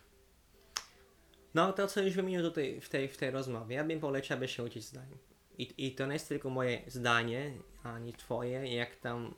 No 1.55 1.73
to, 1.73 1.87
co 1.87 2.03
już 2.03 2.15
wymieniłem 2.15 2.47
tutaj 2.47 2.81
w 2.81 2.89
tej, 2.89 3.09
w 3.09 3.17
tej 3.17 3.31
rozmowie, 3.31 3.77
ja 3.77 3.85
bym 3.85 4.01
polecił, 4.01 4.37
aby 4.37 4.49
się 4.49 4.65
uczyć 4.65 4.85
zdań. 4.85 5.09
I, 5.59 5.87
I 5.87 5.95
to 5.95 6.07
nie 6.07 6.13
jest 6.13 6.29
tylko 6.29 6.51
moje 6.51 6.83
zdanie, 6.87 7.53
ani 7.83 8.13
twoje. 8.13 8.75
Jak 8.75 8.97
tam 8.97 9.35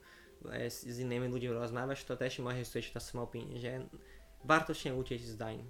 e, 0.51 0.71
z, 0.71 0.87
z 0.87 0.99
innymi 0.99 1.29
ludźmi 1.29 1.49
rozmawiasz, 1.49 2.05
to 2.05 2.17
też 2.17 2.39
możesz 2.39 2.69
słyszeć 2.69 2.93
to 2.93 3.01
samo 3.01 3.23
opinię, 3.23 3.61
że 3.61 3.87
warto 4.45 4.75
się 4.75 4.95
uczyć 4.95 5.27
zdań. 5.27 5.65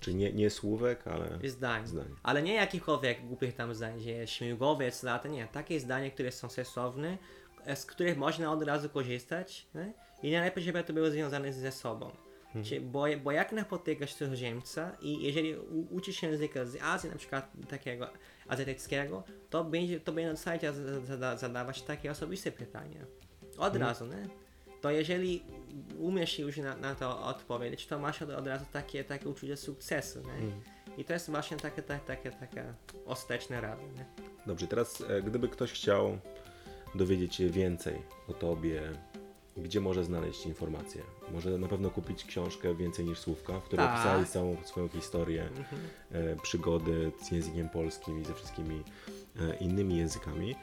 Czy 0.00 0.14
nie, 0.14 0.32
nie 0.32 0.50
słówek, 0.50 1.06
ale 1.06 1.38
Zdań. 1.48 1.86
zdań. 1.86 2.14
Ale 2.22 2.42
nie 2.42 2.54
jakichkolwiek 2.54 3.26
głupich 3.26 3.54
tam 3.54 3.74
zdań, 3.74 4.00
że 4.00 4.26
śmigłowiec 4.26 5.02
lata, 5.02 5.28
nie. 5.28 5.46
Takie 5.46 5.80
zdania, 5.80 6.10
które 6.10 6.32
są 6.32 6.48
sensowne, 6.48 7.18
e, 7.64 7.76
z 7.76 7.86
których 7.86 8.16
można 8.16 8.52
od 8.52 8.62
razu 8.62 8.88
korzystać 8.88 9.66
nie? 9.74 9.92
i 10.22 10.32
najlepiej, 10.32 10.64
żeby 10.64 10.84
to 10.84 10.92
było 10.92 11.10
związane 11.10 11.52
ze 11.52 11.72
sobą. 11.72 12.10
Czy, 12.64 12.80
bo, 12.80 13.04
bo 13.24 13.32
jak 13.32 13.52
napotykasz 13.52 14.14
cudzoziemca 14.14 14.96
i 15.00 15.22
jeżeli 15.22 15.56
uczysz 15.90 16.16
się 16.16 16.26
języka 16.26 16.64
z 16.64 16.82
Azji, 16.82 17.10
na 17.10 17.16
przykład 17.16 17.52
takiego 17.68 18.10
azjatyckiego, 18.48 19.22
to 19.50 19.64
będzie, 19.64 20.00
to 20.00 20.12
będzie 20.12 20.34
cały 20.34 20.58
czas 20.58 20.76
zada, 21.04 21.36
zadawać 21.36 21.82
takie 21.82 22.10
osobiste 22.10 22.52
pytania. 22.52 23.06
Od 23.58 23.76
razu, 23.76 24.06
nie? 24.06 24.28
To 24.80 24.90
jeżeli 24.90 25.42
umiesz 25.98 26.38
już 26.38 26.56
na, 26.56 26.76
na 26.76 26.94
to 26.94 27.24
odpowiedzieć, 27.24 27.86
to 27.86 27.98
masz 27.98 28.22
od, 28.22 28.30
od 28.30 28.46
razu 28.46 28.64
takie, 28.72 29.04
takie 29.04 29.28
uczucie 29.28 29.56
sukcesu, 29.56 30.18
nie? 30.18 30.52
I 30.98 31.04
to 31.04 31.12
jest 31.12 31.30
właśnie 31.30 31.56
takie, 31.56 31.82
takie, 31.82 32.06
takie, 32.06 32.30
taka 32.30 32.74
ostateczna 33.06 33.60
rada, 33.60 33.82
nie? 33.82 34.04
Dobrze, 34.46 34.66
teraz 34.66 35.04
e, 35.08 35.22
gdyby 35.22 35.48
ktoś 35.48 35.72
chciał 35.72 36.18
dowiedzieć 36.94 37.34
się 37.34 37.50
więcej 37.50 38.02
o 38.28 38.32
tobie, 38.32 38.82
gdzie 39.56 39.80
może 39.80 40.04
znaleźć 40.04 40.46
informacje? 40.46 41.02
Może 41.32 41.58
na 41.58 41.68
pewno 41.68 41.90
kupić 41.90 42.24
książkę 42.24 42.74
Więcej 42.74 43.04
niż 43.04 43.18
słówka, 43.18 43.60
w 43.60 43.62
której 43.62 43.86
Tak. 43.86 43.94
opisali 43.94 44.26
całą 44.26 44.56
swoją 44.64 44.88
historię, 44.88 45.48
e, 46.12 46.36
przygody 46.36 47.12
z 47.22 47.30
językiem 47.30 47.68
polskim 47.68 48.22
i 48.22 48.24
ze 48.24 48.34
wszystkimi 48.34 48.82
e, 49.40 49.56
innymi 49.56 49.96
językami. 49.96 50.54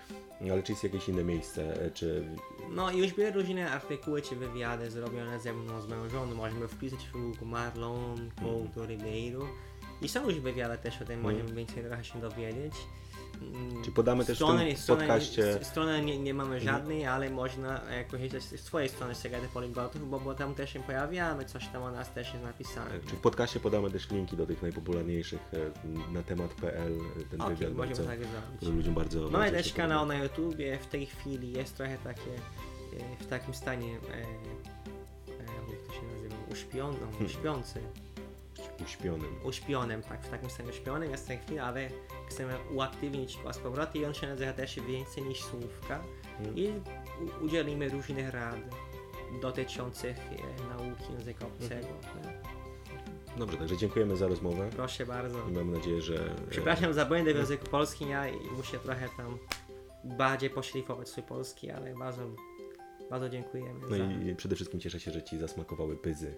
Ale 0.41 0.63
czy 0.63 0.71
jest 0.71 0.84
jakieś 0.84 1.10
inne 1.10 1.23
miejsce, 1.23 1.82
e, 1.86 1.91
czy 1.91 2.26
No 2.69 2.91
i 2.91 2.97
już 2.97 3.13
były 3.13 3.32
różne 3.32 3.71
artykuły 3.71 4.21
czy 4.21 4.36
wywiady 4.36 4.91
zrobione 4.91 5.39
ze 5.39 5.54
mną, 5.54 5.82
z 5.82 5.88
moją 5.88 6.10
żoną. 6.10 6.36
Możemy 6.36 6.67
wpisać 6.67 7.00
w 7.00 7.12
Google 7.12 7.45
Marlon, 7.45 8.32
Couto, 8.39 8.86
Ribeiro. 8.86 9.47
I 10.02 10.10
są 10.10 10.30
już 10.30 10.39
wywiady 10.39 10.78
też 10.78 11.02
o 11.02 11.06
tym, 11.06 11.21
możemy 11.21 11.54
więcej 11.54 11.84
trochę 11.84 12.04
się 12.04 12.21
dowiedzieć. 12.21 12.73
Mm, 13.41 13.84
Czy 13.84 13.91
podamy 13.91 14.26
też 14.26 14.38
w 14.38 14.39
tym 14.39 14.47
podcaście- 14.88 15.41
Mhm. 15.43 15.62
s- 15.62 15.67
Strony 15.67 16.02
nie, 16.02 16.17
nie 16.19 16.34
mamy 16.34 16.60
żadnej, 16.60 17.06
ale 17.06 17.30
można 17.30 17.82
e, 17.84 18.04
korzystać 18.06 18.43
z 18.43 18.60
swojej 18.60 18.89
strony 18.89 19.15
Segedy 19.15 19.47
Poliglotów, 19.54 20.10
bo, 20.10 20.19
bo 20.19 20.34
tam 20.36 20.56
też 20.56 20.73
się 20.73 20.80
pojawiamy, 20.84 21.45
coś 21.45 21.67
tam 21.67 21.84
o 21.84 21.91
nas 21.91 22.13
też 22.13 22.32
jest 22.34 22.43
napisane. 22.45 22.91
Czy 23.10 23.15
w 23.15 23.19
podcaście 23.19 23.60
podamy 23.60 23.91
też 23.91 24.10
linki 24.12 24.38
do 24.38 24.45
tych 24.45 24.62
najpopularniejszych 24.62 25.39
e, 25.54 26.13
na 26.13 26.23
temat.pl, 26.23 26.97
ten 27.32 27.41
Okej, 27.41 27.56
wywiad 27.56 27.73
możemy 27.73 27.95
bardzo, 27.95 28.04
tak 28.04 28.19
ludziom 28.76 28.93
bardzo 28.93 29.19
Mamy 29.21 29.32
bardzo 29.38 29.56
też 29.58 29.73
kanał 29.73 30.06
na 30.06 30.15
YouTubie, 30.15 30.78
w 30.78 30.88
tej 30.88 31.06
chwili 31.06 31.52
jest 31.52 31.78
trochę 31.78 31.97
takie 31.97 32.32
e, 33.21 33.23
w 33.23 33.28
takim 33.28 33.54
stanie 33.54 33.88
e, 33.88 34.13
e, 34.13 34.21
jak 35.71 35.82
to 35.88 35.93
się 35.93 36.02
nazywa, 36.15 36.36
uśpiony, 36.52 36.97
Hmm. 37.00 37.26
uśpiący, 37.26 37.80
uśpionym. 38.82 39.36
uśpionym, 39.44 40.04
tak, 40.04 40.22
w 40.22 40.30
takim 40.30 40.50
stanie 40.50 40.70
uśpionym 40.70 41.12
jest 41.12 41.24
w 41.24 41.28
tej 41.28 41.38
chwili, 41.38 41.60
ale 41.60 41.90
chcemy 42.30 42.54
uaktywnić 42.72 43.38
go 43.44 43.54
z 43.54 43.58
powrotem 43.58 44.02
i 44.02 44.06
on 44.06 44.13
się 44.13 44.28
nazywa 44.28 44.54
też 44.54 44.80
więcej 44.80 45.24
niż 45.24 45.44
słówka 45.44 46.04
Hmm. 46.38 46.58
i 46.58 46.74
udzielimy 47.42 47.90
różnych 47.90 48.30
rad 48.34 48.56
dotyczących 49.42 50.18
e, 50.18 50.70
nauki 50.70 51.13
języka 51.13 51.46
obcego. 51.46 51.88
Hmm. 52.13 52.42
Dobrze, 53.38 53.58
także 53.58 53.78
dziękujemy 53.78 54.18
za 54.18 54.28
rozmowę 54.28 54.70
Proszę 54.76 55.06
bardzo. 55.06 55.50
i 55.50 55.52
mam 55.52 55.72
nadzieję, 55.72 56.02
że 56.02 56.16
e, 56.16 56.36
Przepraszam 56.50 56.94
za 56.94 57.06
błędy 57.06 57.34
w 57.34 57.38
języku 57.38 57.66
polskim, 57.66 58.10
ja 58.10 58.24
muszę 58.58 58.80
trochę 58.80 59.10
tam 59.18 59.38
bardziej 60.04 60.50
poszlifować 60.50 61.10
swój 61.10 61.24
polski, 61.24 61.72
ale 61.72 61.94
bardzo 61.94 62.22
Bardzo 63.10 63.30
dziękujemy. 63.30 63.80
No 63.82 63.98
za... 63.98 64.04
i 64.32 64.36
przede 64.36 64.56
wszystkim 64.56 64.80
cieszę 64.80 65.00
się, 65.00 65.12
że 65.12 65.24
Ci 65.24 65.38
zasmakowały 65.38 65.98
pyzy 65.98 66.36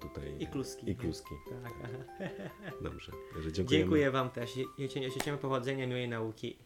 tutaj. 0.00 0.36
I 0.38 0.46
kluski. 0.46 0.90
I 0.90 0.96
kluski. 0.96 1.34
Tak, 1.62 1.72
aha. 1.84 2.28
Dobrze. 2.90 3.12
Dziękuję 3.64 4.10
Wam 4.10 4.30
też. 4.30 4.50
Życzymy 5.14 5.38
powodzenia, 5.38 5.86
miłej 5.86 6.08
nauki. 6.08 6.56